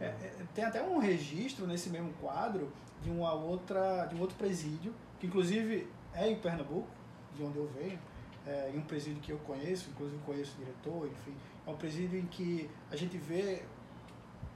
é, 0.00 0.04
é, 0.04 0.06
é, 0.06 0.32
tem 0.54 0.64
até 0.64 0.82
um 0.82 0.98
registro 0.98 1.66
nesse 1.66 1.90
mesmo 1.90 2.12
quadro 2.20 2.72
de 3.02 3.10
uma 3.10 3.32
outra, 3.34 4.06
de 4.06 4.14
um 4.16 4.20
outro 4.20 4.36
presídio, 4.36 4.94
que 5.20 5.26
inclusive 5.26 5.88
é 6.14 6.28
em 6.30 6.36
Pernambuco, 6.36 6.88
de 7.34 7.42
onde 7.42 7.58
eu 7.58 7.66
venho, 7.68 7.98
é, 8.46 8.70
em 8.74 8.78
um 8.78 8.82
presídio 8.82 9.20
que 9.22 9.32
eu 9.32 9.38
conheço, 9.38 9.90
inclusive 9.90 10.20
conheço 10.24 10.54
o 10.56 10.64
diretor, 10.64 11.06
enfim. 11.06 11.36
É 11.66 11.70
um 11.70 11.76
presídio 11.76 12.18
em 12.18 12.26
que 12.26 12.68
a 12.90 12.96
gente 12.96 13.16
vê, 13.18 13.62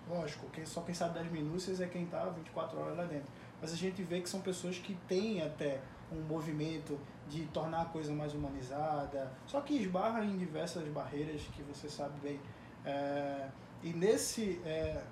lógico, 0.09 0.47
quem, 0.50 0.64
só 0.66 0.81
quem 0.83 0.95
sabe 0.95 1.19
das 1.19 1.31
minúcias 1.31 1.81
é 1.81 1.87
quem 1.87 2.05
está 2.05 2.25
24 2.26 2.78
horas 2.78 2.97
lá 2.97 3.05
dentro. 3.05 3.28
Mas 3.61 3.73
a 3.73 3.76
gente 3.76 4.02
vê 4.02 4.21
que 4.21 4.28
são 4.28 4.40
pessoas 4.40 4.78
que 4.78 4.95
têm 5.09 5.43
até 5.43 5.81
um 6.12 6.21
movimento 6.21 6.99
de 7.28 7.45
tornar 7.47 7.83
a 7.83 7.85
coisa 7.87 8.12
mais 8.12 8.33
humanizada, 8.35 9.33
só 9.47 9.61
que 9.61 9.75
esbarra 9.75 10.25
em 10.25 10.37
diversas 10.37 10.87
barreiras 10.88 11.43
que 11.55 11.62
você 11.62 11.88
sabe 11.88 12.19
bem. 12.21 12.40
É, 12.85 13.49
e 13.83 13.93
nesse, 13.93 14.61
é, 14.64 15.02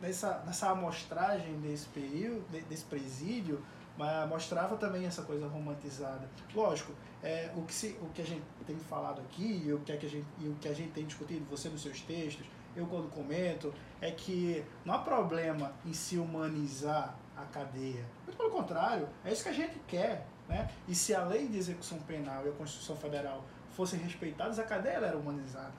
nessa, 0.00 0.38
nessa 0.46 0.70
amostragem 0.70 1.58
desse 1.60 1.86
período, 1.88 2.44
de- 2.50 2.60
desse 2.62 2.84
presídio, 2.84 3.64
mas 3.96 4.28
mostrava 4.28 4.76
também 4.76 5.06
essa 5.06 5.22
coisa 5.22 5.46
romantizada. 5.46 6.28
Lógico, 6.54 6.92
é, 7.22 7.50
o, 7.56 7.62
que 7.62 7.72
se, 7.72 7.96
o 8.02 8.08
que 8.10 8.22
a 8.22 8.24
gente 8.24 8.42
tem 8.66 8.76
falado 8.76 9.20
aqui 9.20 9.62
e 9.64 9.72
o 9.72 9.80
que, 9.80 9.92
é 9.92 9.96
que 9.96 10.06
a 10.06 10.08
gente, 10.08 10.26
e 10.40 10.48
o 10.48 10.54
que 10.56 10.68
a 10.68 10.74
gente 10.74 10.92
tem 10.92 11.04
discutido, 11.04 11.44
você 11.48 11.68
nos 11.68 11.82
seus 11.82 12.00
textos, 12.00 12.46
eu 12.76 12.86
quando 12.86 13.08
comento, 13.10 13.72
é 14.00 14.10
que 14.10 14.64
não 14.84 14.94
há 14.94 14.98
problema 14.98 15.72
em 15.86 15.92
se 15.92 16.18
humanizar 16.18 17.16
a 17.36 17.44
cadeia. 17.44 18.04
Muito 18.24 18.36
pelo 18.36 18.50
contrário, 18.50 19.08
é 19.24 19.32
isso 19.32 19.42
que 19.42 19.48
a 19.48 19.54
gente 19.54 19.78
quer. 19.86 20.26
Né? 20.48 20.68
E 20.86 20.94
se 20.94 21.14
a 21.14 21.24
lei 21.24 21.48
de 21.48 21.56
execução 21.56 21.98
penal 22.00 22.44
e 22.44 22.48
a 22.48 22.52
Constituição 22.52 22.96
Federal 22.96 23.44
fossem 23.70 23.98
respeitadas, 24.00 24.58
a 24.58 24.64
cadeia 24.64 24.94
era 24.94 25.16
humanizada. 25.16 25.72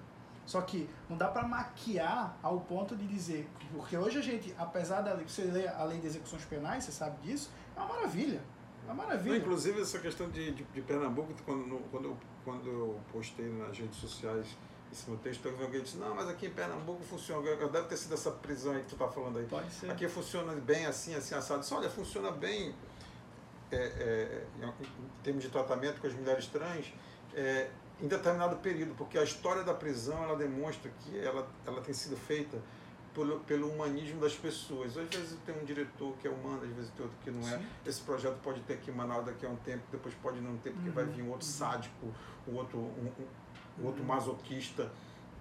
Só 0.46 0.62
que 0.62 0.88
não 1.10 1.18
dá 1.18 1.28
para 1.28 1.48
maquiar 1.48 2.38
ao 2.44 2.60
ponto 2.62 2.96
de 2.96 3.08
dizer, 3.08 3.50
porque 3.74 3.98
hoje 3.98 4.20
a 4.20 4.22
gente, 4.22 4.54
apesar 4.58 5.02
da 5.02 5.14
lei, 5.14 5.28
você 5.28 5.44
lê 5.44 5.68
a 5.68 5.84
lei 5.84 6.00
de 6.00 6.06
execuções 6.08 6.46
penais, 6.46 6.84
você 6.84 6.92
sabe 6.92 7.18
disso, 7.22 7.52
é 7.76 7.80
uma 7.80 7.90
maravilha. 7.90 8.42
É 8.88 8.92
uma 8.92 9.04
maravilha. 9.04 9.38
Inclusive, 9.38 9.82
essa 9.82 9.98
questão 9.98 10.30
de, 10.30 10.52
de, 10.52 10.64
de 10.64 10.82
Pernambuco, 10.82 11.34
quando, 11.44 11.66
no- 11.66 11.80
quando, 11.92 12.06
eu, 12.10 12.18
quando 12.44 12.70
eu 12.70 13.00
postei 13.12 13.48
nas 13.50 13.76
redes 13.78 13.98
sociais 13.98 14.56
esse 14.92 15.10
meu 15.10 15.18
texto, 15.20 15.50
alguém 15.50 15.82
disse, 15.82 15.98
não, 15.98 16.14
mas 16.14 16.30
aqui 16.30 16.46
em 16.46 16.52
Pernambuco 16.52 17.04
funciona, 17.04 17.42
deve 17.68 17.88
ter 17.88 17.98
sido 17.98 18.14
essa 18.14 18.30
prisão 18.30 18.74
aí 18.74 18.82
que 18.82 18.90
tu 18.90 18.94
está 18.94 19.08
falando 19.08 19.40
aí. 19.40 19.46
Pode 19.48 19.72
ser. 19.74 19.90
Aqui 19.90 20.08
funciona 20.08 20.54
bem 20.54 20.86
assim, 20.86 21.16
assim, 21.16 21.34
assado. 21.34 21.62
Disse, 21.62 21.74
olha, 21.74 21.90
funciona 21.90 22.30
bem 22.30 22.74
é, 23.72 23.76
é, 23.78 24.46
em, 24.62 24.68
em 24.68 25.10
termos 25.24 25.44
de 25.44 25.50
tratamento 25.50 26.00
com 26.00 26.06
as 26.08 26.14
mulheres 26.14 26.46
trans 26.48 26.94
é, 27.34 27.70
em 28.02 28.08
determinado 28.08 28.58
período, 28.58 28.94
porque 28.96 29.18
a 29.18 29.24
história 29.24 29.64
da 29.64 29.74
prisão 29.74 30.22
ela 30.24 30.36
demonstra 30.36 30.92
que 31.02 31.18
ela, 31.20 31.48
ela 31.66 31.82
tem 31.82 31.94
sido 31.94 32.18
feita 32.18 32.58
pelo, 33.14 33.40
pelo 33.42 33.70
humanismo 33.72 34.20
das 34.20 34.36
pessoas. 34.36 34.98
Às 34.98 35.08
vezes 35.08 35.38
tem 35.46 35.56
um 35.58 35.64
diretor 35.64 36.14
que 36.18 36.28
é 36.28 36.32
humano, 36.32 36.64
às 36.64 36.70
vezes 36.76 36.92
tem 36.92 37.04
outro 37.06 37.18
que 37.24 37.32
não 37.32 37.48
é. 37.48 37.58
Sim. 37.58 37.66
Esse 37.86 38.02
projeto 38.02 38.38
pode 38.44 38.60
ter 38.62 38.74
aqui 38.74 38.92
em 38.92 38.94
Manaus 38.94 39.26
daqui 39.26 39.46
a 39.46 39.50
um 39.50 39.56
tempo, 39.58 39.84
depois 39.92 40.14
pode 40.16 40.42
não 40.42 40.58
ter, 40.58 40.72
porque 40.72 40.90
Uhum, 40.90 40.96
vai 40.96 41.06
vir 41.06 41.22
um 41.24 41.30
outro 41.32 41.48
uhum. 41.48 41.54
sádico, 41.54 42.08
um 42.48 42.56
outro, 42.56 42.78
um, 42.80 43.12
um- 43.20 43.82
um 43.82 43.86
outro 43.86 44.02
Uhum. 44.02 44.08
masoquista 44.08 44.92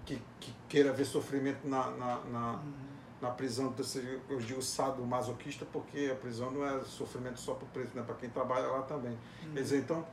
que, 0.05 0.21
que 0.39 0.53
queira 0.69 0.93
ver 0.93 1.03
sofrimento 1.05 1.67
na, 1.67 1.89
na, 1.91 2.19
na, 2.25 2.51
Uhum. 2.53 2.73
na 3.21 3.31
prisão, 3.31 3.73
então, 3.77 3.85
eu 4.29 4.37
digo 4.39 4.61
sado 4.61 5.03
masoquista 5.05 5.65
porque 5.65 6.09
a 6.11 6.15
prisão 6.15 6.51
não 6.51 6.65
é 6.65 6.79
sofrimento 6.85 7.39
só 7.39 7.53
para 7.55 7.65
o 7.65 7.67
preso, 7.69 7.89
né? 7.95 8.03
para 8.03 8.15
quem 8.15 8.29
trabalha 8.29 8.67
lá 8.67 8.81
também. 8.83 9.17
Uhum. 9.43 9.53
Quer 9.53 9.61
dizer, 9.61 9.77
então, 9.79 10.05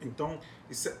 então 0.00 0.40
isso, 0.70 0.88
é, 0.88 0.96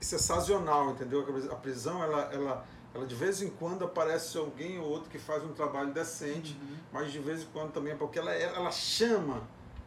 isso 0.00 0.14
é 0.14 0.18
sazonal, 0.18 0.90
entendeu? 0.92 1.24
A 1.50 1.54
prisão, 1.56 2.02
ela, 2.02 2.22
ela, 2.32 2.66
ela 2.94 3.06
de 3.06 3.14
vez 3.14 3.42
em 3.42 3.50
quando 3.50 3.84
aparece 3.84 4.36
alguém 4.38 4.78
ou 4.78 4.88
outro 4.88 5.10
que 5.10 5.18
faz 5.18 5.44
um 5.44 5.52
trabalho 5.52 5.92
decente, 5.92 6.58
Uhum. 6.60 6.76
mas 6.92 7.12
de 7.12 7.18
vez 7.18 7.42
em 7.42 7.46
quando 7.52 7.72
também, 7.72 7.96
porque 7.96 8.18
ela, 8.18 8.32
ela 8.32 8.70
chama 8.70 9.42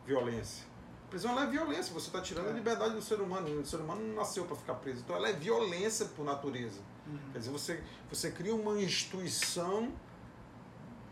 violência. 0.05 0.65
A 1.05 1.09
prisão 1.09 1.31
ela 1.31 1.43
é 1.43 1.47
violência, 1.47 1.93
você 1.93 2.07
está 2.07 2.21
tirando 2.21 2.47
a 2.47 2.49
É. 2.49 2.53
liberdade 2.53 2.93
do 2.95 3.01
ser 3.01 3.19
humano, 3.21 3.47
o 3.61 3.65
ser 3.65 3.77
humano 3.77 4.01
não 4.05 4.15
nasceu 4.15 4.45
para 4.45 4.55
ficar 4.55 4.75
preso, 4.75 5.01
então 5.01 5.15
ela 5.15 5.29
é 5.29 5.33
violência 5.33 6.05
por 6.07 6.23
natureza. 6.25 6.79
Uhum. 7.07 7.19
Quer 7.31 7.39
dizer, 7.39 7.51
você, 7.51 7.83
você 8.09 8.31
cria 8.31 8.53
uma 8.55 8.79
instituição 8.79 9.91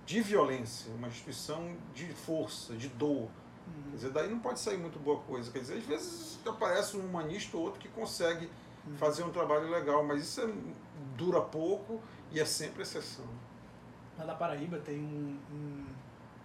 de 0.06 0.22
violência, 0.22 0.92
uma 0.94 1.08
instituição 1.08 1.76
de 1.94 2.08
força, 2.14 2.74
de 2.74 2.88
dor. 2.90 3.30
Quer 3.66 3.78
Uhum. 3.88 3.92
dizer, 3.96 4.10
daí 4.10 4.30
não 4.30 4.40
pode 4.40 4.60
sair 4.60 4.78
muito 4.78 5.00
boa 5.00 5.20
coisa. 5.22 5.52
Quer 5.52 5.60
dizer, 5.60 5.78
às 5.78 5.86
vezes 5.86 6.40
aparece 6.46 6.98
um 6.98 7.06
humanista 7.06 7.56
ou 7.56 7.64
outro 7.64 7.80
que 7.80 7.88
consegue 7.88 8.50
Fazer 8.98 9.24
um 9.24 9.32
trabalho 9.32 9.70
legal, 9.70 10.04
mas 10.04 10.24
isso 10.24 10.42
é- 10.42 10.54
dura 11.16 11.42
pouco 11.42 12.02
e 12.32 12.40
é 12.40 12.46
sempre 12.46 12.82
exceção. 12.82 13.26
Lá 14.18 14.26
da 14.26 14.36
Paraíba 14.36 14.80
tem 14.80 15.00
um, 15.00 15.40
um, 15.52 15.86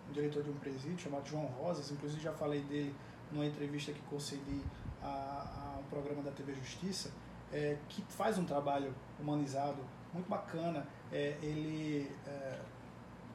um 0.09 0.13
diretor 0.13 0.43
de 0.43 0.51
um 0.51 0.57
presídio 0.57 0.99
chamado 0.99 1.27
João 1.27 1.47
Rosas, 1.47 1.91
inclusive 1.91 2.23
já 2.23 2.33
falei 2.33 2.61
dele 2.63 2.95
numa 3.33 3.45
entrevista 3.47 3.93
que 3.93 4.01
concedi 4.03 4.63
a, 5.03 5.75
a 5.77 5.79
um 5.81 5.85
programa 5.85 6.23
da 6.23 6.31
TV 6.31 6.55
Justiça, 6.55 7.11
é, 7.53 7.77
que 7.89 8.03
faz 8.09 8.39
um 8.39 8.45
trabalho 8.45 8.95
humanizado 9.19 9.79
muito 10.13 10.29
bacana. 10.29 10.87
É, 11.13 11.37
ele, 11.43 12.11
é, 12.27 12.59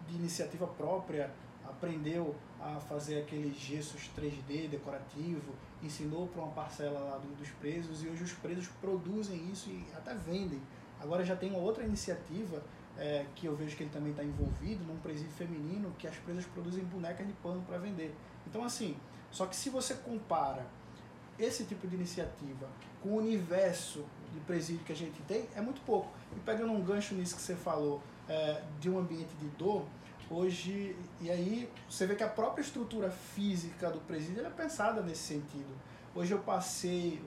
de 0.08 0.16
iniciativa 0.16 0.68
própria, 0.68 1.32
aprendeu 1.72 2.36
a 2.60 2.80
fazer 2.80 3.20
aqueles 3.22 3.56
gessos 3.58 4.10
3D 4.16 4.68
decorativo, 4.70 5.54
ensinou 5.82 6.28
para 6.28 6.44
uma 6.44 6.52
parcela 6.52 7.00
lá 7.00 7.18
do- 7.18 7.36
dos 7.36 7.50
presos 7.52 8.04
e 8.04 8.08
hoje 8.08 8.24
os 8.24 8.34
presos 8.34 8.68
produzem 8.80 9.50
isso 9.52 9.70
e 9.70 9.84
até 9.96 10.14
vendem. 10.14 10.62
Agora 11.00 11.24
já 11.26 11.36
tem 11.36 11.50
uma 11.50 11.60
outra 11.60 11.84
iniciativa 11.84 12.62
é, 12.98 13.26
que 13.36 13.46
eu 13.48 13.56
vejo 13.56 13.76
que 13.78 13.84
ele 13.84 13.90
também 13.90 14.12
está 14.12 14.24
envolvido 14.24 14.84
num 14.84 14.98
presídio 14.98 15.32
feminino 15.32 15.96
que 15.98 16.06
as 16.06 16.16
presas 16.18 16.46
produzem 16.46 16.84
bonecas 16.84 17.26
de 17.26 17.34
pano 17.34 17.62
para 17.66 17.78
vender. 17.78 18.14
Então 18.46 18.64
assim, 18.64 18.96
só 19.32 19.46
que 19.46 19.56
se 19.56 19.70
você 19.70 19.94
compara 19.96 20.68
esse 21.40 21.64
tipo 21.64 21.88
de 21.88 21.96
iniciativa 21.96 22.68
com 23.02 23.10
o 23.10 23.18
universo 23.18 24.06
de 24.34 24.40
presídio 24.42 24.84
que 24.86 24.92
a 24.92 24.96
gente 24.96 25.20
tem, 25.24 25.48
é 25.56 25.62
muito 25.62 25.82
pouco. 25.82 26.10
E 26.36 26.40
pegando 26.42 26.72
um 26.74 26.82
gancho 26.84 27.16
nisso 27.16 27.36
que 27.38 27.42
você 27.42 27.56
falou, 27.56 28.04
é, 28.30 28.62
de 28.80 28.90
um 28.90 29.00
ambiente 29.00 29.34
de 29.40 29.48
dor, 29.58 29.86
hoje, 30.32 30.96
e 31.20 31.30
aí 31.30 31.70
você 31.90 32.08
vê 32.08 32.16
que 32.16 32.24
a 32.24 32.30
própria 32.30 32.62
estrutura 32.62 33.12
física 33.12 33.92
do 33.92 34.00
presídio 34.00 34.46
é 34.46 34.50
pensada 34.50 35.02
nesse 35.02 35.22
sentido. 35.22 35.76
Hoje 36.16 36.32
eu 36.32 36.40
passei, 36.40 37.22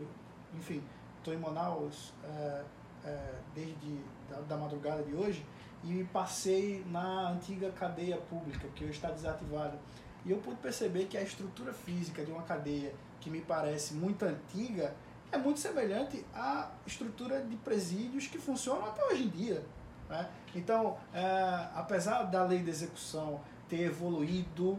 enfim, 0.55 0.83
estou 1.19 1.35
em 1.35 1.39
Manaus, 1.39 2.13
é, 2.25 2.65
é, 3.05 3.35
desde 3.55 4.01
da, 4.29 4.41
da, 4.41 4.57
madrugada 4.57 5.03
de 5.03 5.15
hoje 5.15 5.45
e 5.83 6.05
passei 6.05 6.83
na 6.91 7.31
antiga 7.31 7.71
cadeia 7.73 8.17
pública, 8.17 8.67
que 8.75 8.85
hoje 8.85 8.95
está 8.95 9.11
desativada. 9.11 9.79
E 10.25 10.31
eu 10.31 10.39
pude 10.39 10.57
perceber 10.57 11.05
que 11.05 11.19
a 11.19 11.23
estrutura 11.23 11.75
física 11.75 12.25
de 12.25 12.33
uma 12.33 12.43
cadeia 12.43 12.95
que 13.21 13.29
me 13.29 13.43
parece 13.43 13.93
muito 13.93 14.25
antiga 14.25 14.95
é 15.31 15.37
muito 15.37 15.61
semelhante 15.61 16.25
à 16.33 16.71
estrutura 16.87 17.43
de 17.43 17.57
presídios 17.57 18.27
que 18.27 18.39
funcionam 18.39 18.87
até 18.87 19.05
hoje 19.05 19.25
em 19.25 19.29
dia. 19.29 19.63
Né? 20.09 20.29
Então, 20.55 20.97
é, 21.13 21.69
apesar 21.75 22.25
da 22.25 22.45
lei 22.45 22.63
de 22.63 22.71
execução 22.71 23.41
ter 23.69 23.81
evoluído 23.83 24.79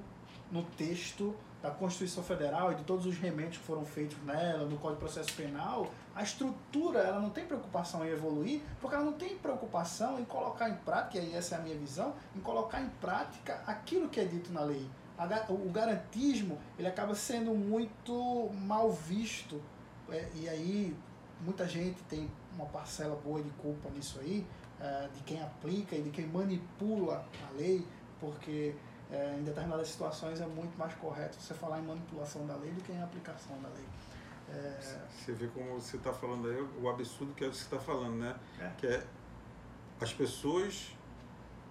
no 0.52 0.64
texto 0.64 1.36
da 1.62 1.72
Constituição 1.72 2.24
Federal 2.24 2.72
e 2.72 2.76
de 2.76 2.84
todos 2.84 3.08
os 3.08 3.18
remendos 3.18 3.58
que 3.58 3.64
foram 3.64 3.84
feitos 3.84 4.16
nela, 4.24 4.66
no 4.66 4.78
Código 4.78 4.94
de 4.94 5.00
Processo 5.00 5.34
Penal, 5.34 5.90
a 6.14 6.22
estrutura 6.22 7.00
ela 7.00 7.20
não 7.20 7.32
tem 7.32 7.46
preocupação 7.46 8.06
em 8.06 8.10
evoluir, 8.10 8.62
porque 8.80 8.96
ela 8.96 9.04
não 9.04 9.14
tem 9.14 9.36
preocupação 9.36 10.20
em 10.20 10.26
colocar 10.26 10.70
em 10.70 10.76
prática, 10.76 11.18
e 11.18 11.34
essa 11.34 11.56
é 11.56 11.58
a 11.58 11.62
minha 11.62 11.76
visão, 11.76 12.14
em 12.36 12.40
colocar 12.40 12.82
em 12.82 12.90
prática 13.02 13.62
aquilo 13.66 14.08
que 14.08 14.20
é 14.20 14.26
dito 14.26 14.54
na 14.54 14.62
lei. 14.62 14.88
O 15.50 15.72
garantismo 15.72 16.60
ele 16.78 16.88
acaba 16.88 17.16
sendo 17.16 17.56
muito 17.56 18.50
mal 18.54 18.92
visto, 18.92 19.60
é, 20.10 20.30
e 20.36 20.48
aí 20.48 20.96
muita 21.42 21.68
gente 21.68 22.02
tem 22.04 22.30
uma 22.56 22.66
parcela 22.68 23.16
boa 23.16 23.42
de 23.42 23.50
culpa 23.52 23.90
nisso 23.90 24.20
aí, 24.20 24.46
é, 24.80 25.08
de 25.14 25.24
quem 25.24 25.42
aplica 25.42 25.96
e 25.96 26.02
de 26.02 26.10
quem 26.10 26.28
manipula 26.28 27.26
a 27.48 27.58
lei, 27.58 27.86
porque 28.20 28.76
é, 29.12 29.36
em 29.40 29.44
determinadas 29.44 29.88
situações 29.88 30.42
é 30.42 30.48
muito 30.48 30.78
mais 30.78 30.94
correto 30.96 31.38
você 31.40 31.54
falar 31.54 31.80
em 31.80 31.84
manipulação 31.84 32.46
da 32.46 32.56
lei 32.56 32.72
do 32.72 32.82
que 32.82 32.92
em 32.92 33.02
aplicação 33.02 33.60
da 33.62 33.70
lei. 33.70 33.86
É... 34.50 34.78
Você 35.10 35.32
vê 35.34 35.48
como 35.48 35.74
você 35.80 35.98
está 35.98 36.14
falando 36.14 36.48
aí, 36.48 36.68
o 36.82 36.90
absurdo 36.90 37.34
que 37.34 37.44
é 37.44 37.48
o 37.48 37.52
que 37.52 37.58
você 37.58 37.64
está 37.64 37.80
falando, 37.80 38.18
né? 38.18 38.36
É. 38.60 38.72
Que 38.78 38.88
é 38.88 39.04
as 40.00 40.14
pessoas 40.14 40.96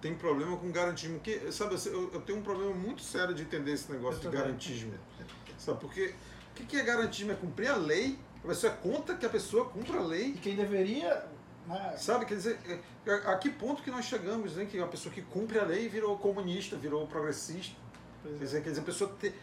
têm 0.01 0.15
problema 0.15 0.57
com 0.57 0.71
garantismo. 0.71 1.19
Que, 1.19 1.51
sabe, 1.51 1.75
eu, 1.85 2.11
eu 2.11 2.21
tenho 2.21 2.39
um 2.39 2.41
problema 2.41 2.73
muito 2.73 3.01
sério 3.01 3.33
de 3.33 3.43
entender 3.43 3.71
esse 3.71 3.91
negócio 3.91 4.19
de 4.19 4.29
garantismo. 4.29 4.93
Sabe, 5.57 5.79
porque 5.79 6.13
o 6.51 6.55
que, 6.55 6.65
que 6.65 6.77
é 6.77 6.83
garantismo? 6.83 7.31
É 7.31 7.35
cumprir 7.35 7.69
a 7.69 7.77
lei. 7.77 8.19
A 8.43 8.47
pessoa 8.47 8.73
é 8.73 8.75
conta 8.75 9.15
que 9.15 9.25
a 9.25 9.29
pessoa 9.29 9.69
cumpra 9.69 9.99
a 9.99 10.03
lei. 10.03 10.29
E 10.29 10.33
quem 10.33 10.55
deveria 10.55 11.25
né? 11.67 11.95
Sabe, 11.97 12.25
quer 12.25 12.35
dizer, 12.35 12.59
é, 12.67 13.09
é, 13.09 13.13
a 13.27 13.37
que 13.37 13.49
ponto 13.49 13.81
que 13.81 13.91
nós 13.91 14.05
chegamos, 14.05 14.55
né? 14.55 14.65
Que 14.65 14.77
uma 14.77 14.87
pessoa 14.87 15.13
que 15.13 15.21
cumpre 15.21 15.59
a 15.59 15.63
lei 15.63 15.87
virou 15.87 16.17
comunista, 16.17 16.75
virou 16.75 17.07
progressista. 17.07 17.75
Quer 18.23 18.43
dizer, 18.43 18.63
quer 18.63 18.69
dizer, 18.69 18.81
a 18.81 18.85
pessoa 18.85 19.11
ter, 19.19 19.35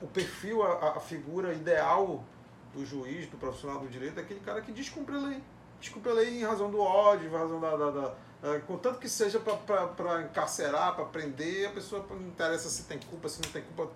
o 0.00 0.06
perfil, 0.06 0.62
a, 0.62 0.96
a, 0.96 1.00
figura 1.00 1.52
ideal 1.52 2.24
do 2.72 2.84
juiz, 2.86 3.26
do 3.28 3.36
profissional 3.36 3.80
do 3.80 3.88
direito, 3.88 4.18
é 4.18 4.22
aquele 4.22 4.40
cara 4.40 4.60
que 4.60 4.72
descumpre 4.72 5.16
a 5.16 5.18
lei. 5.18 5.42
Descumpre 5.80 6.10
a 6.10 6.14
lei 6.14 6.40
em 6.40 6.44
razão 6.44 6.70
do 6.70 6.80
ódio, 6.80 7.28
em 7.28 7.32
razão 7.32 7.60
da. 7.60 7.76
da, 7.76 7.90
da 7.90 8.14
é, 8.42 8.58
contanto 8.60 8.98
que 8.98 9.08
seja 9.08 9.40
para 9.40 10.22
encarcerar, 10.22 10.94
para 10.94 11.06
prender, 11.06 11.66
a 11.68 11.72
pessoa 11.72 12.06
não 12.10 12.28
interessa 12.28 12.68
se 12.68 12.84
tem 12.84 12.98
culpa, 12.98 13.28
se 13.28 13.40
não 13.42 13.50
tem 13.50 13.62
culpa, 13.62 13.90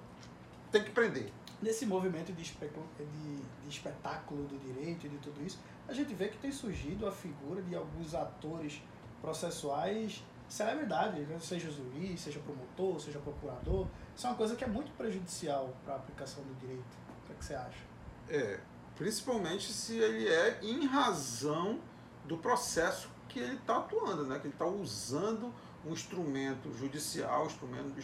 tem 0.72 0.82
que 0.82 0.90
prender. 0.90 1.30
Nesse 1.60 1.84
movimento 1.84 2.32
de, 2.32 2.42
de, 2.42 3.36
de 3.36 3.68
espetáculo 3.68 4.44
do 4.44 4.58
direito 4.58 5.06
e 5.06 5.08
de 5.08 5.18
tudo 5.18 5.44
isso, 5.44 5.58
a 5.88 5.92
gente 5.94 6.14
vê 6.14 6.28
que 6.28 6.38
tem 6.38 6.52
surgido 6.52 7.08
a 7.08 7.12
figura 7.12 7.62
de 7.62 7.74
alguns 7.74 8.14
atores 8.14 8.82
processuais 9.22 10.22
celebridades, 10.48 11.26
né? 11.28 11.38
seja 11.40 11.70
juiz, 11.70 12.20
seja 12.20 12.38
promotor, 12.40 13.00
seja 13.00 13.18
procurador. 13.18 13.86
Isso 14.14 14.26
é 14.26 14.30
uma 14.30 14.36
coisa 14.36 14.54
que 14.54 14.64
é 14.64 14.66
muito 14.66 14.90
prejudicial 14.92 15.74
para 15.84 15.94
a 15.94 15.96
aplicação 15.96 16.42
do 16.44 16.54
direito. 16.54 16.96
O 17.22 17.26
que, 17.26 17.32
é 17.32 17.34
que 17.36 17.44
você 17.44 17.54
acha? 17.54 17.84
É, 18.28 18.60
principalmente 18.96 19.72
se 19.72 19.96
ele 19.96 20.28
é 20.28 20.58
em 20.62 20.86
razão 20.86 21.80
do 22.24 22.36
processo 22.36 23.10
que 23.28 23.38
ele 23.38 23.56
está 23.56 23.78
atuando, 23.78 24.24
né? 24.26 24.38
que 24.38 24.46
ele 24.46 24.54
está 24.54 24.66
usando 24.66 25.52
um 25.86 25.92
instrumento 25.92 26.72
judicial, 26.76 27.46
instrumento, 27.46 27.94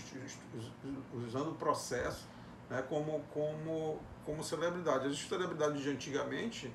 usando 1.12 1.50
o 1.50 1.54
processo 1.54 2.26
né? 2.70 2.82
como, 2.88 3.20
como, 3.32 4.00
como 4.24 4.42
celebridade. 4.44 5.06
As 5.06 5.18
celebridades 5.18 5.82
de 5.82 5.90
antigamente 5.90 6.72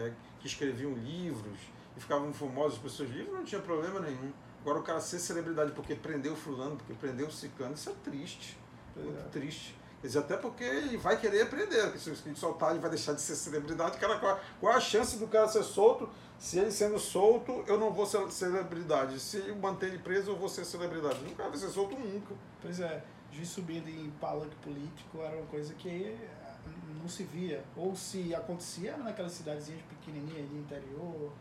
é, 0.00 0.12
que 0.40 0.46
escreviam 0.46 0.92
livros 0.94 1.58
e 1.96 2.00
ficavam 2.00 2.32
famosos 2.32 2.78
por 2.78 2.90
seus 2.90 3.10
livros, 3.10 3.34
não 3.34 3.44
tinha 3.44 3.60
problema 3.60 4.00
nenhum. 4.00 4.32
Agora 4.62 4.78
o 4.78 4.82
cara 4.82 5.00
ser 5.00 5.18
celebridade 5.18 5.72
porque 5.72 5.94
prendeu 5.94 6.36
fulano, 6.36 6.76
porque 6.76 6.92
prendeu 6.94 7.26
o 7.26 7.32
ciclano, 7.32 7.74
isso 7.74 7.90
é 7.90 7.94
triste. 8.04 8.58
Muito 8.96 9.18
é. 9.18 9.28
triste. 9.28 9.74
Quer 10.00 10.06
dizer, 10.06 10.18
até 10.20 10.36
porque 10.36 10.64
ele 10.64 10.96
vai 10.96 11.18
querer 11.18 11.42
aprender, 11.42 11.82
porque 11.84 11.98
se 11.98 12.10
ele 12.10 12.34
soltar, 12.34 12.70
ele 12.70 12.80
vai 12.80 12.88
deixar 12.88 13.12
de 13.12 13.20
ser 13.20 13.36
celebridade. 13.36 13.98
Cara, 13.98 14.18
qual, 14.18 14.40
qual 14.58 14.74
a 14.74 14.80
chance 14.80 15.18
do 15.18 15.28
cara 15.28 15.46
ser 15.46 15.62
solto? 15.62 16.08
Se 16.38 16.58
ele 16.58 16.70
sendo 16.70 16.98
solto, 16.98 17.62
eu 17.66 17.78
não 17.78 17.92
vou 17.92 18.06
ser 18.06 18.30
celebridade. 18.30 19.20
Se 19.20 19.36
eu 19.46 19.56
manter 19.56 19.88
ele 19.88 19.98
preso, 19.98 20.30
eu 20.30 20.36
vou 20.36 20.48
ser 20.48 20.64
celebridade. 20.64 21.20
Nunca 21.22 21.46
vai 21.46 21.58
ser 21.58 21.68
solto 21.68 21.98
nunca. 21.98 22.34
Pois 22.62 22.80
é, 22.80 23.04
juiz 23.30 23.48
subindo 23.50 23.88
em 23.88 24.10
palanque 24.18 24.56
político 24.56 25.20
era 25.20 25.36
uma 25.36 25.46
coisa 25.46 25.74
que 25.74 26.16
não 27.00 27.08
se 27.08 27.24
via. 27.24 27.64
Ou 27.76 27.94
se 27.96 28.34
acontecia 28.34 28.92
era 28.92 29.02
naquelas 29.02 29.32
cidadezinhas 29.32 29.82
pequenininhas 29.82 30.48
de 30.48 30.56
interior. 30.56 31.32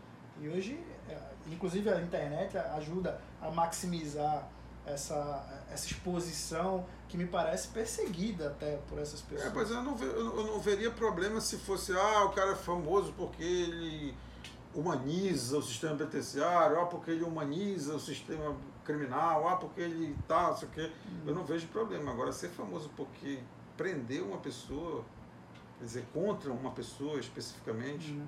E 0.42 0.48
hoje, 0.48 0.80
é, 1.08 1.18
inclusive 1.48 1.90
a 1.90 2.02
internet 2.02 2.58
ajuda 2.58 3.20
a 3.42 3.52
maximizar 3.52 4.48
essa, 4.86 5.66
essa 5.72 5.86
exposição 5.86 6.86
que 7.08 7.18
me 7.18 7.26
parece 7.26 7.68
perseguida 7.70 8.48
até 8.48 8.78
por 8.88 9.00
essas 9.00 9.22
pessoas. 9.22 9.48
É, 9.48 9.52
pois 9.52 9.70
eu 9.70 9.84
não, 9.84 9.98
eu 9.98 10.46
não 10.46 10.60
veria 10.60 10.92
problema 10.92 11.42
se 11.42 11.58
fosse, 11.58 11.94
ah, 11.94 12.26
o 12.26 12.30
cara 12.30 12.52
é 12.52 12.56
famoso 12.56 13.14
porque 13.18 13.44
ele 13.44 14.16
humaniza 14.74 15.58
o 15.58 15.62
sistema 15.62 15.96
penitenciário, 15.96 16.80
ah, 16.80 16.86
porque 16.86 17.12
ele 17.12 17.24
humaniza 17.24 17.96
o 17.96 18.00
sistema 18.00 18.56
criminal, 18.84 19.48
ah, 19.48 19.56
porque 19.58 19.82
ele 19.82 20.16
tá, 20.28 20.54
sei 20.56 20.68
o 20.68 20.72
quê. 20.72 20.92
Eu 21.26 21.34
não 21.34 21.44
vejo 21.44 21.68
problema. 21.68 22.12
Agora, 22.12 22.32
ser 22.32 22.50
famoso 22.50 22.90
porque 22.96 23.40
prendeu 23.80 24.28
uma 24.28 24.40
pessoa 24.40 25.06
quer 25.78 25.86
dizer, 25.86 26.06
contra 26.14 26.52
uma 26.52 26.72
pessoa 26.72 27.18
especificamente. 27.18 28.12
Uhum. 28.12 28.28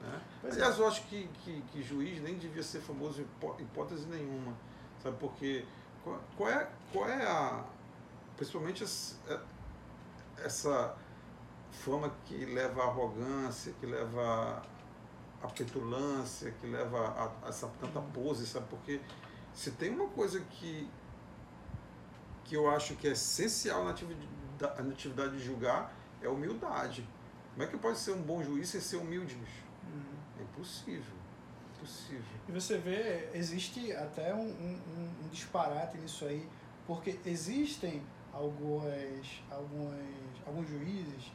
Né? 0.00 0.22
Aliás, 0.44 0.78
é. 0.78 0.82
eu 0.82 0.86
acho 0.86 1.02
que, 1.08 1.28
que, 1.42 1.60
que, 1.72 1.82
juiz 1.82 2.22
nem 2.22 2.38
devia 2.38 2.62
ser 2.62 2.80
famoso 2.80 3.20
em 3.20 3.62
hipótese 3.62 4.06
nenhuma. 4.06 4.56
Sabe, 5.02 5.16
porque 5.18 5.66
qual, 6.04 6.20
qual, 6.36 6.48
é, 6.48 6.70
qual 6.92 7.08
é 7.08 7.26
a. 7.26 7.64
Principalmente 8.36 8.84
essa, 8.84 9.16
é, 9.28 9.40
essa 10.44 10.96
fama 11.72 12.14
que 12.26 12.44
leva 12.44 12.84
à 12.84 12.86
arrogância, 12.86 13.72
que 13.80 13.86
leva 13.86 14.62
à 15.42 15.48
petulância, 15.48 16.52
que 16.52 16.68
leva 16.68 17.08
a, 17.08 17.46
a 17.46 17.48
essa 17.48 17.66
tanta 17.80 17.98
uhum. 17.98 18.10
pose, 18.12 18.46
sabe? 18.46 18.66
Porque 18.70 19.00
se 19.52 19.72
tem 19.72 19.90
uma 19.90 20.08
coisa 20.10 20.40
que, 20.40 20.88
que 22.44 22.54
eu 22.54 22.70
acho 22.70 22.94
que 22.94 23.08
é 23.08 23.12
essencial 23.12 23.84
na 23.84 23.90
atividade, 23.90 24.43
na 24.82 24.92
atividade 24.92 25.36
de 25.36 25.44
julgar, 25.44 25.92
é 26.22 26.28
humildade. 26.28 27.06
Como 27.52 27.62
é 27.62 27.66
que 27.66 27.76
pode 27.76 27.98
ser 27.98 28.12
um 28.12 28.22
bom 28.22 28.42
juiz 28.42 28.68
sem 28.68 28.80
ser 28.80 28.96
humilde, 28.96 29.34
bicho? 29.34 29.62
Uhum. 29.84 30.40
É 30.40 30.42
impossível. 30.42 31.14
Impossível. 31.76 32.24
E 32.48 32.52
você 32.52 32.78
vê, 32.78 33.28
existe 33.32 33.92
até 33.92 34.34
um, 34.34 34.48
um, 34.48 35.10
um 35.24 35.28
disparate 35.28 35.98
nisso 35.98 36.24
aí, 36.24 36.48
porque 36.86 37.18
existem 37.24 38.02
algumas, 38.32 39.42
algumas, 39.50 40.00
alguns 40.46 40.68
juízes 40.68 41.32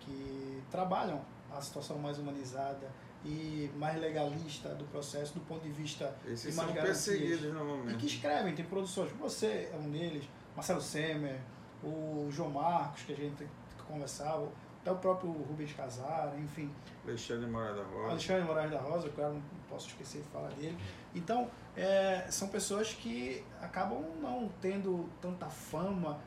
que 0.00 0.62
trabalham 0.70 1.24
a 1.52 1.60
situação 1.60 1.98
mais 1.98 2.18
humanizada 2.18 2.90
e 3.24 3.70
mais 3.76 4.00
legalista 4.00 4.70
do 4.74 4.84
processo 4.86 5.34
do 5.34 5.40
ponto 5.40 5.62
de 5.62 5.70
vista 5.70 6.14
Esses 6.26 6.50
de 6.50 6.56
mais 6.56 6.72
são 6.72 6.82
perseguidos 6.82 7.52
normalmente. 7.52 7.94
E 7.94 7.98
que 7.98 8.06
escrevem, 8.06 8.54
tem 8.54 8.64
produções. 8.64 9.12
Você 9.12 9.70
é 9.72 9.76
um 9.76 9.90
deles, 9.90 10.28
Marcelo 10.56 10.80
Semer, 10.80 11.38
o 11.82 12.28
João 12.30 12.50
Marcos, 12.50 13.02
que 13.02 13.12
a 13.12 13.16
gente 13.16 13.46
conversava, 13.86 14.48
até 14.80 14.90
o 14.90 14.96
próprio 14.96 15.30
Rubens 15.30 15.72
Casar, 15.74 16.32
enfim. 16.38 16.70
Alexandre 17.04 17.46
Moraes 17.46 17.76
da 17.76 17.82
Rosa. 17.82 18.10
Alexandre 18.10 18.44
Moraes 18.44 18.70
da 18.70 18.80
Rosa, 18.80 19.08
claro, 19.10 19.34
não 19.34 19.42
posso 19.68 19.88
esquecer 19.88 20.22
de 20.22 20.28
falar 20.28 20.48
dele. 20.50 20.76
Então, 21.14 21.50
é, 21.76 22.26
são 22.30 22.48
pessoas 22.48 22.92
que 22.92 23.44
acabam 23.60 24.02
não 24.22 24.50
tendo 24.60 25.08
tanta 25.20 25.46
fama, 25.46 26.18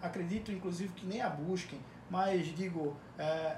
acredito 0.00 0.50
inclusive 0.50 0.92
que 0.94 1.06
nem 1.06 1.20
a 1.20 1.28
busquem, 1.28 1.80
mas 2.10 2.46
digo, 2.56 2.96
é, 3.18 3.56